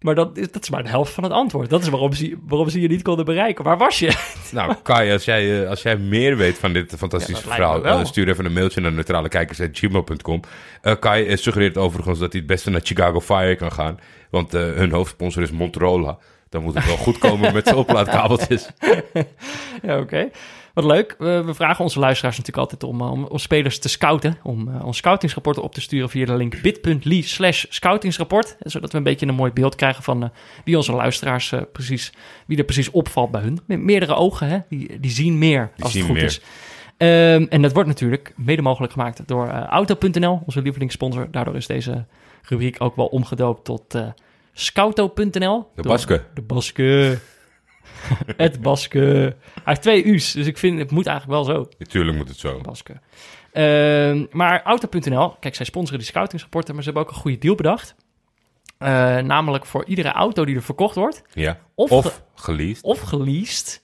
[0.00, 1.70] Maar dat is, dat is maar de helft van het antwoord.
[1.70, 3.64] Dat is waarom ze, waarom ze je niet konden bereiken.
[3.64, 4.12] Waar was je?
[4.52, 8.04] Nou, Kai, als jij, eh, als jij meer weet van dit fantastische Ja, verhaal, eh,
[8.04, 10.40] stuur even een mailtje naar neutralekijkers.gmail.com.
[10.82, 13.98] Eh Kai eh, suggereert overigens dat hij het beste naar Chicago Fire kan gaan,
[14.30, 16.18] want eh, hun hoofdsponsor is Motorola.
[16.56, 18.68] Dan moet het wel goed komen met zijn oplaadkabeltjes.
[19.86, 20.30] ja, oké.
[20.74, 21.14] Wat leuk.
[21.18, 24.38] We, we vragen onze luisteraars natuurlijk altijd om, eh, om, om spelers te scouten.
[24.42, 28.56] Om eh, ons scoutingsrapporten op te sturen via de link bit.ly slash scoutingsrapport.
[28.60, 30.28] Zodat we een beetje een mooi beeld krijgen van eh,
[30.64, 32.12] wie onze luisteraars precies,
[32.46, 33.58] wie er precies opvalt bij hun.
[33.66, 34.58] Met meerdere ogen, hè?
[34.68, 36.26] Die, die zien meer als zien het goed meer.
[36.26, 36.40] is.
[36.96, 41.28] Ehm, en dat wordt natuurlijk mede mogelijk gemaakt door Auto.nl, onze lievelingssponsor.
[41.30, 42.04] Daardoor is deze
[42.42, 43.94] rubriek ook wel omgedoopt tot
[44.58, 45.66] Scouto.nl.
[45.74, 46.24] De Baske.
[46.34, 47.18] De Baske.
[48.36, 48.98] het Baske.
[48.98, 51.68] Hij heeft twee U's, dus ik vind het moet eigenlijk wel zo.
[51.78, 52.60] Natuurlijk moet het zo.
[52.60, 53.00] Baske.
[53.52, 57.54] Ehm, maar Auto.nl, kijk, zij sponsoren die scoutingsrapporten, maar ze hebben ook een goede deal
[57.54, 57.94] bedacht.
[58.78, 58.88] Eh,
[59.18, 61.58] namelijk voor iedere auto die er verkocht wordt, Ja.
[61.74, 62.82] Of Of, ge- geleased.
[62.84, 63.82] of geleased,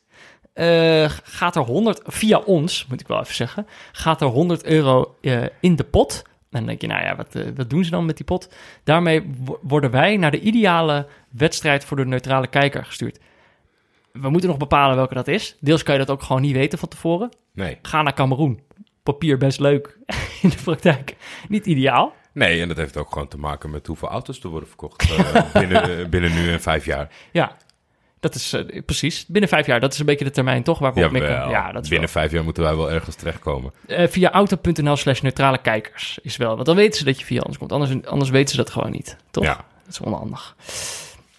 [0.53, 5.17] eh, gaat er 100, via ons, moet ik wel even zeggen, gaat er 100 euro
[5.21, 6.23] eh, in de pot.
[6.53, 8.55] En dan denk je, nou ja, wat, eh, wat doen ze dan met die pot?
[8.85, 13.19] Daarmee wo- worden wij naar de ideale wedstrijd voor de neutrale kijker gestuurd.
[14.13, 15.57] We moeten nog bepalen welke dat is.
[15.61, 17.31] Deels kan je dat ook gewoon niet weten van tevoren.
[17.53, 17.79] Nee.
[17.83, 18.61] Ga naar Cameroen.
[19.03, 19.99] Papier best leuk.
[20.43, 21.17] In de praktijk
[21.49, 22.15] niet ideaal.
[22.33, 25.53] Nee, en dat heeft ook gewoon te maken met hoeveel auto's er worden verkocht eh,
[25.53, 27.09] binnen, binnen nu en vijf jaar.
[27.33, 27.57] Ja.
[28.23, 29.27] Dat is eh, precies.
[29.27, 29.81] Binnen vijf jaar.
[29.81, 30.79] Dat is een beetje de termijn, toch?
[30.79, 31.13] Waarop Jawel.
[31.21, 31.49] mikken.
[31.49, 33.73] Ja, dat is Binnen vijf jaar moeten wij wel ergens terechtkomen.
[33.87, 36.55] Eh, via auto.nl slash neutrale kijkers is wel.
[36.55, 37.73] Want dan weten ze dat je via ons komt.
[37.73, 39.17] Anders, anders weten ze dat gewoon niet.
[39.31, 39.45] Toch?
[39.45, 39.55] Ja.
[39.85, 40.57] Dat is onhandig.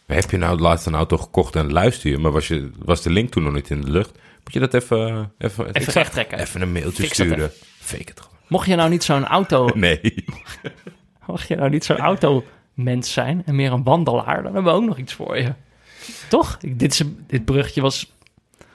[0.05, 3.09] Heb je nou laatst een auto gekocht en luister je, maar was, je, was de
[3.09, 4.11] link toen nog niet in de lucht?
[4.43, 5.31] Moet je dat even...
[5.37, 6.39] Even, ik Even zou- recht trekken.
[6.39, 7.51] Even een mailtje Fix sturen.
[7.79, 8.37] Fake het gewoon.
[8.47, 9.69] Mocht je nou niet zo'n auto...
[9.73, 10.25] Nee.
[11.27, 14.85] Mocht je nou niet zo'n automens zijn en meer een wandelaar, dan hebben we ook
[14.85, 15.53] nog iets voor je.
[16.29, 16.57] Toch?
[16.57, 18.13] Dit, is, dit bruggetje was
[18.59, 18.65] een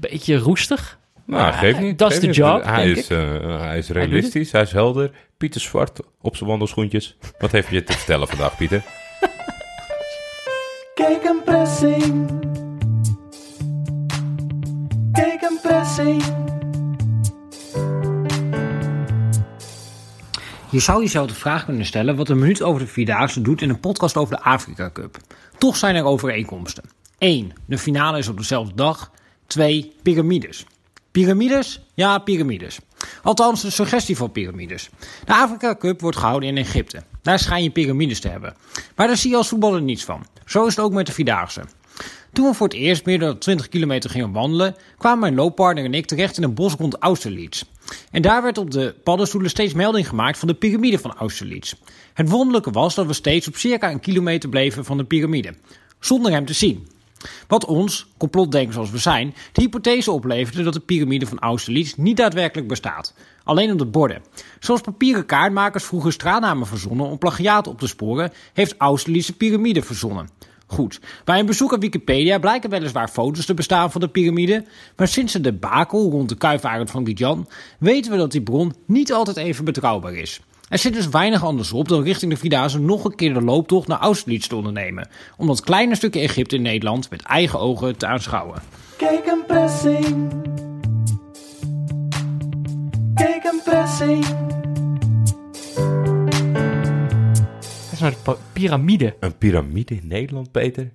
[0.00, 0.98] beetje roestig.
[1.24, 1.98] Nou, Maar geeft niet.
[1.98, 5.10] dat is de job, Hij denk is, eh, hij is realistisch, hij is helder.
[5.36, 7.16] Pieter Zwart op zijn wandelschoentjes.
[7.38, 8.82] Wat heeft je te vertellen vandaag, Pieter?
[10.94, 12.30] Kijk een pressing.
[15.12, 16.22] Kijk een pressing.
[20.70, 23.68] Je zou jezelf de vraag kunnen stellen wat een minuut over de Vierdaagse doet in
[23.68, 25.16] een podcast over de Afrika Cup.
[25.58, 26.84] Toch zijn er overeenkomsten.
[27.18, 27.52] 1.
[27.66, 29.10] De finale is op dezelfde dag.
[29.46, 29.92] 2.
[30.02, 30.66] Pyramides.
[31.10, 31.80] Pyramides?
[31.94, 32.78] Ja, pyramides.
[33.22, 34.90] Althans, de suggestie van pyramides.
[35.24, 37.02] De Afrika Cup wordt gehouden in Egypte.
[37.22, 38.56] Daar schijn je pyramides te hebben.
[38.96, 40.26] Maar daar zie je als voetballer niets van.
[40.44, 41.62] Zo is het ook met de Vierdaagse.
[42.32, 45.94] Toen we voor het eerst meer dan 20 kilometer gingen wandelen, kwamen mijn looppartner en
[45.94, 47.62] ik terecht in een bos rond Austerlitz.
[48.10, 51.74] En daar werd op de paddenstoelen steeds melding gemaakt van de piramide van Austerlitz.
[52.14, 55.54] Het wonderlijke was dat we steeds op circa een kilometer bleven van de piramide,
[56.00, 56.88] zonder hem te zien.
[57.46, 62.16] Wat ons, complotdenkers als we zijn, de hypothese opleverde dat de piramide van Austerlitz niet
[62.16, 63.14] daadwerkelijk bestaat.
[63.44, 64.22] Alleen op de borden.
[64.60, 69.82] Zoals papieren kaartmakers vroeger straatnamen verzonnen om plagiaat op te sporen, heeft Austerlitz de piramide
[69.82, 70.28] verzonnen.
[70.70, 74.64] Goed, bij een bezoek aan Wikipedia blijken weliswaar foto's te bestaan van de piramide,
[74.96, 77.48] maar sinds de debakel rond de kuifarend van Gidjan
[77.78, 80.40] weten we dat die bron niet altijd even betrouwbaar is.
[80.68, 83.88] Er zit dus weinig anders op dan richting de Vierdaagse nog een keer de looptocht
[83.88, 88.06] naar Austerlitz te ondernemen, om dat kleine stukje Egypte in Nederland met eigen ogen te
[88.06, 88.62] aanschouwen.
[88.96, 90.32] Kijk een pressing.
[93.14, 94.26] Kijk een pressing.
[98.00, 99.16] Is pa- piramide.
[99.20, 100.92] Een piramide in Nederland, Peter?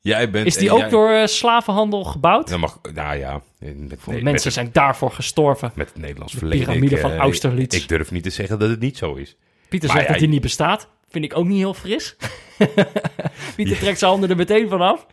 [0.00, 0.46] Jij bent...
[0.46, 2.48] Is die ook jij- door eh, slavenhandel gebouwd?
[2.48, 5.70] Dat mag, nou ja, met, nee, met, Mensen zijn daarvoor gestorven.
[5.74, 6.64] met het Nederlands De verleden.
[6.66, 7.76] piramide ik, van eh, Austerlitz.
[7.76, 9.36] Ik, ik durf niet te zeggen dat het niet zo is.
[9.68, 10.88] Pieter Maar zegt ja, dat hij niet bestaat.
[11.08, 12.16] Vind ik ook niet heel fris.
[13.56, 15.06] Pieter trekt zijn handen er meteen vanaf.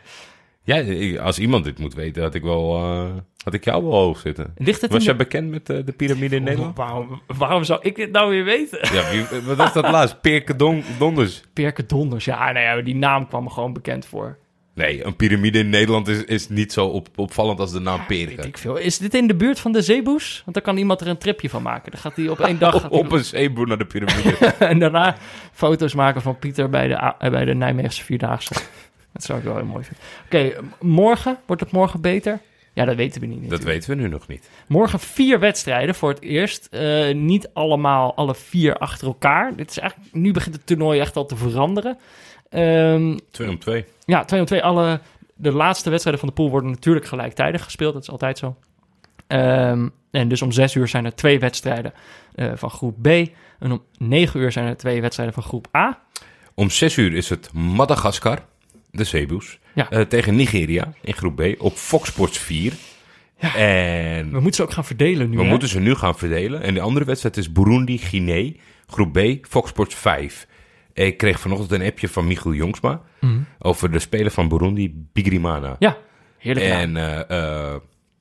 [0.64, 0.84] Ja,
[1.22, 3.11] als iemand dit moet weten, had ik wel, eh,
[3.44, 4.54] had ik jou wel hoog zitten.
[4.58, 6.78] Ligt het Was jij de- bekend met eh, de piramide in Nederland?
[6.78, 8.80] Waarom, waarom zou ik dit nou weer weten?
[8.94, 10.22] Ja, wie, wat was dat laatst?
[10.22, 11.41] Peerke Don, Donders.
[11.54, 12.26] Perke Donders.
[12.26, 14.38] Ja, nou ja, die naam kwam me gewoon bekend voor.
[14.76, 18.28] Nee, een piramide in Nederland is, is niet zo op, opvallend als de naam Weet
[18.28, 18.48] Perke.
[18.48, 18.78] ik veel.
[18.78, 20.41] Is dit in de buurt van de zeeboes?
[20.46, 21.91] Want dan kan iemand er een tripje van maken.
[21.91, 22.76] Dan gaat hij op één dag...
[22.86, 24.36] Op, op een zeeboer naar de piramide.
[24.60, 25.16] en daarna
[25.52, 28.54] foto's maken van Pieter bij de, eh, bij de Nijmeegse Vierdaagse.
[29.14, 30.04] Dat zou ik wel heel mooi vinden.
[30.26, 31.38] Oké, morgen.
[31.46, 32.39] Wordt het morgen beter?
[32.74, 34.49] Ja, dat weten we niet dat weten we nu nog niet.
[34.67, 36.67] Morgen vier wedstrijden voor het eerst.
[36.71, 39.55] Eh, niet allemaal alle vier achter elkaar.
[39.55, 41.97] Dit is eigenlijk, nu begint het toernooi echt al te veranderen.
[42.49, 43.86] Ehm, Twee om twee.
[44.05, 44.63] ja, 2 om 2.
[44.63, 44.99] Alle,
[45.36, 47.93] de laatste wedstrijden van de pool worden natuurlijk gelijktijdig gespeeld.
[47.93, 48.55] Dat is altijd zo.
[49.28, 51.93] Ehm, en dus om 6 uur zijn er twee wedstrijden
[52.36, 53.07] eh, van groep B.
[53.59, 55.99] En om 9 uur zijn er twee wedstrijden van groep A.
[56.55, 58.45] Om zes uur is het Madagaskar,
[58.94, 59.89] de zeeboes, Ja.
[59.89, 62.74] eh, tegen Nigeria in groep B op Fox Sports 4.
[63.56, 65.38] En We moeten ze ook gaan verdelen nu.
[65.38, 65.50] we hè?
[65.50, 66.62] moeten ze nu gaan verdelen.
[66.62, 68.52] En de andere wedstrijd is Burundi-Guinea,
[68.88, 70.48] groep B, Fox Sports 5.
[70.94, 73.34] Ik kreeg vanochtend een appje van Michiel Jongsma Mhm.
[73.60, 75.76] over de speler van Burundi, Bigrimana.
[75.80, 75.98] Ja,
[76.38, 76.66] heerlijk.
[76.66, 77.76] En eh, eh,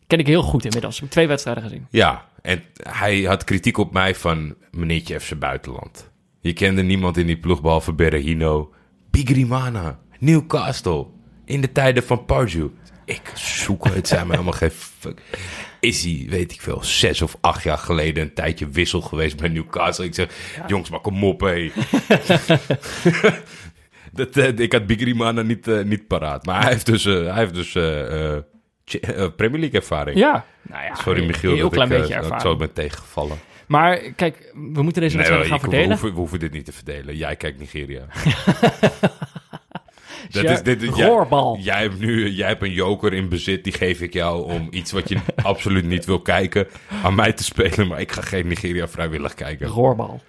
[0.06, 0.94] Ken ik heel goed inmiddels.
[0.94, 1.86] Ik heb twee wedstrijden gezien.
[1.90, 6.10] ja, en hij had kritiek op mij van meneertje FC Buitenland.
[6.40, 8.72] Je kende niemand in die ploeg behalve Berahino.
[9.10, 11.06] Bigrimana, Newcastle,
[11.44, 12.66] in de tijden van Pardew.
[13.04, 15.20] Ik zoek het, zijn me helemaal geen fuck.
[15.80, 19.48] Is hij, weet ik veel, zes of acht jaar geleden een tijdje wissel geweest bij
[19.48, 20.04] Newcastle?
[20.04, 20.28] Ik zeg,
[20.66, 21.70] jongens, maar kom op, hé.
[24.12, 26.46] Dat, eh, ik had Bigrimana niet, eh, niet paraat.
[26.46, 28.42] Maar hij heeft dus, eh, hij heeft dus eh, eh,
[29.00, 30.18] eh, Premier League ervaring.
[30.18, 30.94] Ja, nou ja.
[30.94, 33.38] Sorry Michiel, Heel dat klein ik, beetje dat ik zo ben tegengevallen.
[33.66, 35.88] Maar kijk, we moeten deze Nee, wedstrijden gaan ik- we, verdelen.
[35.88, 37.16] hoeven, we hoeven dit niet te verdelen.
[37.16, 38.06] Jij kijkt Nigeria.
[40.30, 41.54] dat is, dit, roorbal.
[41.54, 44.68] Jij, jij, hebt nu, jij hebt een joker in bezit, die geef ik jou om
[44.70, 46.68] iets wat je absoluut niet wil kijken,
[47.02, 47.86] aan mij te spelen.
[47.86, 49.66] Maar ik ga geen Nigeria vrijwillig kijken.
[49.66, 50.20] Roorbal.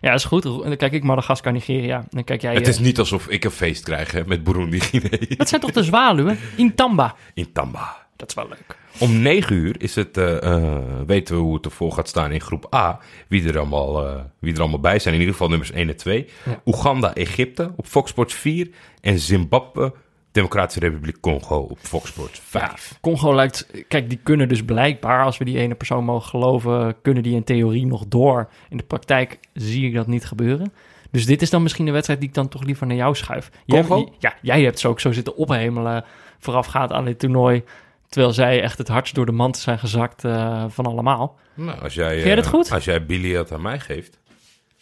[0.00, 0.42] Ja, is goed.
[0.42, 2.04] Dan kijk ik Madagaskar, Nigeria.
[2.10, 2.54] Dan kijk jij...
[2.54, 5.60] Het eh, is niet alsof ik een feest krijg hè, met Burundi Guinea Dat zijn
[5.60, 6.38] toch de zwaluwen?
[6.56, 7.14] In Tamba.
[7.34, 8.06] in Tamba.
[8.16, 8.77] Dat is wel leuk.
[8.98, 12.40] Om 9 uur is het, eh, eh, weten we hoe het ervoor gaat staan in
[12.40, 12.98] groep A.
[13.28, 15.14] Wie er allemaal, eh, wie er allemaal bij zijn.
[15.14, 16.26] In ieder geval nummers 1 en 2.
[16.44, 16.60] Ja.
[16.64, 18.68] Oeganda, Egypte op Fox Sports 4.
[19.00, 19.92] En Zimbabwe
[20.32, 22.98] Democratische Republiek Congo op Fox Sports 5.
[23.00, 23.66] Congo lijkt...
[23.88, 27.00] Kijk, die kunnen dus blijkbaar, als we die ene persoon mogen geloven...
[27.02, 28.48] kunnen die in theorie nog door.
[28.68, 30.72] In de praktijk zie ik dat niet gebeuren.
[31.10, 33.50] Dus dit is dan misschien de wedstrijd die ik dan toch liever naar jou schuif.
[33.64, 34.12] Jij, Congo?
[34.18, 36.04] ja, jij hebt ze ook zo zitten ophemelen
[36.38, 37.62] voorafgaand aan dit toernooi...
[38.08, 41.38] terwijl zij echt het hardst door de mand zijn gezakt eh, van allemaal.
[41.54, 42.72] Nou, als jij, Vind dat eh, goed?
[42.72, 44.18] Als jij Biliat aan mij geeft,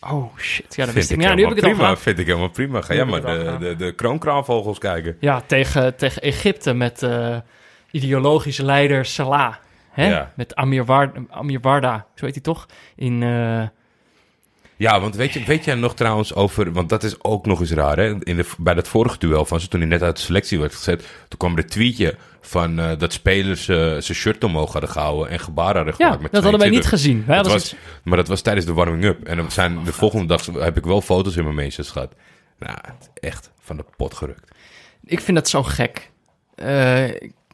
[0.01, 0.75] Oh, shit.
[0.75, 1.23] Ja, dat vind wist ik, ik.
[1.23, 1.97] Ja, nu heb ik het prima.
[1.97, 2.81] Vind ik helemaal prima.
[2.81, 5.17] Ga jij maar de, de, de kroonkraanvogels kijken.
[5.21, 7.37] Ja, tegen, tegen Egypte met eh,
[7.91, 9.55] ideologische leider Salah.
[9.91, 10.09] Hè?
[10.09, 10.33] Ja.
[10.35, 12.67] Met Amir, War, Amir Warda, zo heet hij toch?
[12.97, 13.19] In,
[14.77, 16.73] Ja, want weet, je, weet jij nog trouwens over...
[16.73, 18.25] Want dat is ook nog eens raar, hè?
[18.25, 20.75] In de, bij dat vorige duel van ze, toen hij net uit de selectie werd
[20.75, 21.01] gezet...
[21.29, 22.17] toen kwam er een tweetje
[22.47, 25.29] van eh, dat spelers eh, zijn shirt omhoog hadden gehouden...
[25.31, 26.91] en gebaren hadden ja, gemaakt met dat hadden wij niet 22.
[26.91, 27.25] gezien.
[27.27, 27.75] Wij Dat was,
[28.05, 29.25] maar dat was tijdens de warming-up.
[29.25, 32.15] En dan zijn, de volgende dag heb ik wel foto's in mijn meesters gehad.
[32.59, 32.79] Nou,
[33.15, 34.51] echt van de pot gerukt.
[35.05, 36.11] Ik vind dat zo gek.
[36.55, 37.05] Eh,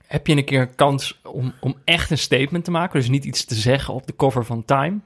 [0.07, 3.01] heb je een keer een kans om, om echt een statement te maken?
[3.01, 4.99] Dus niet iets te zeggen op de cover van Time.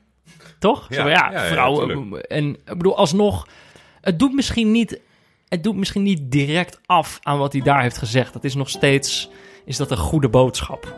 [0.58, 0.86] Toch?
[0.88, 2.20] Ja, Zo, ja, ja, ja, vrouwen.
[2.28, 3.48] en ik bedoel, alsnog,
[4.00, 5.00] het doet misschien niet.
[5.48, 8.32] Het doet misschien niet direct af aan wat hij daar heeft gezegd.
[8.32, 9.30] Dat is nog steeds.
[9.66, 10.94] Is dat een goede boodschap?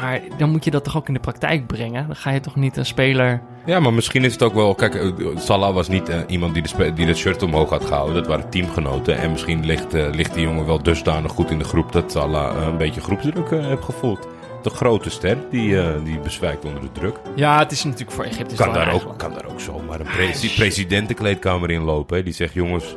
[0.00, 2.06] Maar dan moet je dat toch ook in de praktijk brengen?
[2.06, 3.42] Dan ga je toch niet een speler.
[3.66, 4.74] Ja, maar misschien is het ook wel...
[4.74, 8.14] Kijk, eh, Salah was niet eh, iemand die, de die dat shirt omhoog had gehouden.
[8.14, 9.18] Dat waren teamgenoten.
[9.18, 11.92] En misschien ligt, eh, ligt die jongen wel dusdanig goed in de groep...
[11.92, 14.28] dat Salah een beetje groepsdruk heeft gevoeld.
[14.62, 17.16] De grote ster, die, die bezwijkt onder de druk.
[17.34, 18.54] Ja, het is natuurlijk voor Egypte.
[18.54, 22.16] Kan daar, ook, kan daar ook zomaar een pre- presidentenkleedkamer in lopen.
[22.16, 22.22] Hè?
[22.22, 22.96] Die zegt, jongens,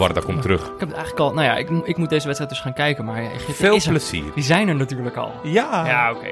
[0.00, 0.60] Warda komt terug.
[0.60, 1.34] ik heb het eigenlijk al.
[1.34, 3.04] Nou ja, ik, ik moet deze wedstrijd dus gaan kijken.
[3.04, 3.90] Maar Egypte Veel is er.
[3.90, 4.24] plezier.
[4.34, 5.32] Die zijn er natuurlijk al.
[5.42, 5.86] Ja.
[5.86, 6.28] Ja, oké.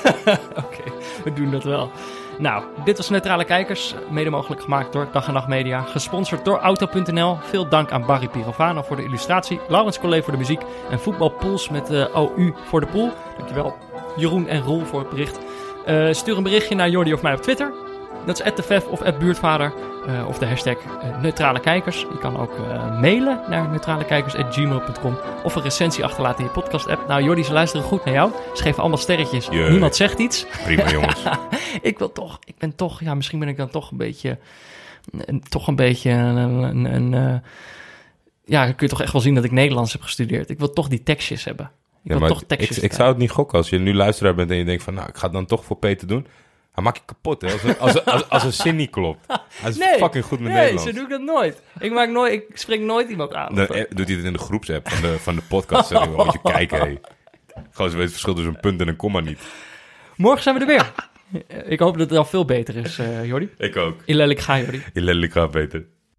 [0.64, 0.82] oké,
[1.24, 1.90] we doen dat wel.
[2.38, 6.58] Nou, dit was Neutrale Kijkers, mede mogelijk gemaakt door Dag en Nacht Media, gesponsord door
[6.58, 7.36] Auto.nl.
[7.40, 11.68] Veel dank aan Barry Pirovano voor de illustratie, Laurens Collet voor de muziek en Voetbalpools
[11.68, 13.12] met de OU voor de pool.
[13.36, 13.76] Dankjewel
[14.16, 15.38] Jeroen en Roel voor het bericht.
[15.86, 17.72] Eh, stuur een berichtje naar Jordi of mij op Twitter.
[18.26, 19.72] Dat is @tefef of @buurtvader
[20.06, 22.00] eh, of de hashtag eh, Neutrale Kijkers.
[22.00, 27.08] Je kan ook eh, mailen naar neutralekijkers@gmail.com of een recensie achterlaten in je podcast-app.
[27.08, 28.30] Nou, Jordi, ze luisteren goed naar jou.
[28.54, 29.46] Ze geven allemaal sterretjes.
[29.50, 29.70] Jee.
[29.70, 30.46] Niemand zegt iets.
[30.64, 31.22] Prima, jongens.
[31.82, 34.38] Ik wil toch, ik ben toch, ja, misschien ben ik dan toch een beetje,
[35.26, 37.42] een- toch een beetje een, een, een,
[38.44, 40.50] ja, dan kun je toch echt wel zien dat ik Nederlands heb gestudeerd.
[40.50, 41.70] Ik wil toch die tekstjes hebben.
[42.04, 42.78] Ik Ja, wil toch ik, tekstjes.
[42.78, 44.94] ik zou het niet gokken als je nu luisteraar bent en je denkt van...
[44.94, 46.26] nou, ik ga het dan toch voor Peter doen.
[46.80, 47.52] Hij maakt je kapot, hè?
[47.52, 49.26] Als een, als, als, als een zin niet klopt.
[49.52, 50.84] Hij is Nee, fucking goed met nee, Nederlands.
[50.90, 51.62] zo doe ik dat nooit.
[51.78, 53.54] Ik maak nooit, ik spring nooit iemand aan.
[53.54, 55.88] Dan eh, doet hij het in de groepsapp van de, van de podcast.
[55.88, 56.98] Zeg, joh, moet je kijken, hé.
[57.70, 59.38] Gewoon, ze weet het verschil tussen een punt en een komma niet.
[60.16, 60.92] Morgen zijn we er weer.
[61.64, 63.50] Ik hoop dat het al veel beter is, eh Jordi.
[63.58, 64.00] Ik ook.
[64.04, 64.82] Ilelijk ga, Jordi.
[64.92, 65.84] Je lelijk gaat, Peter.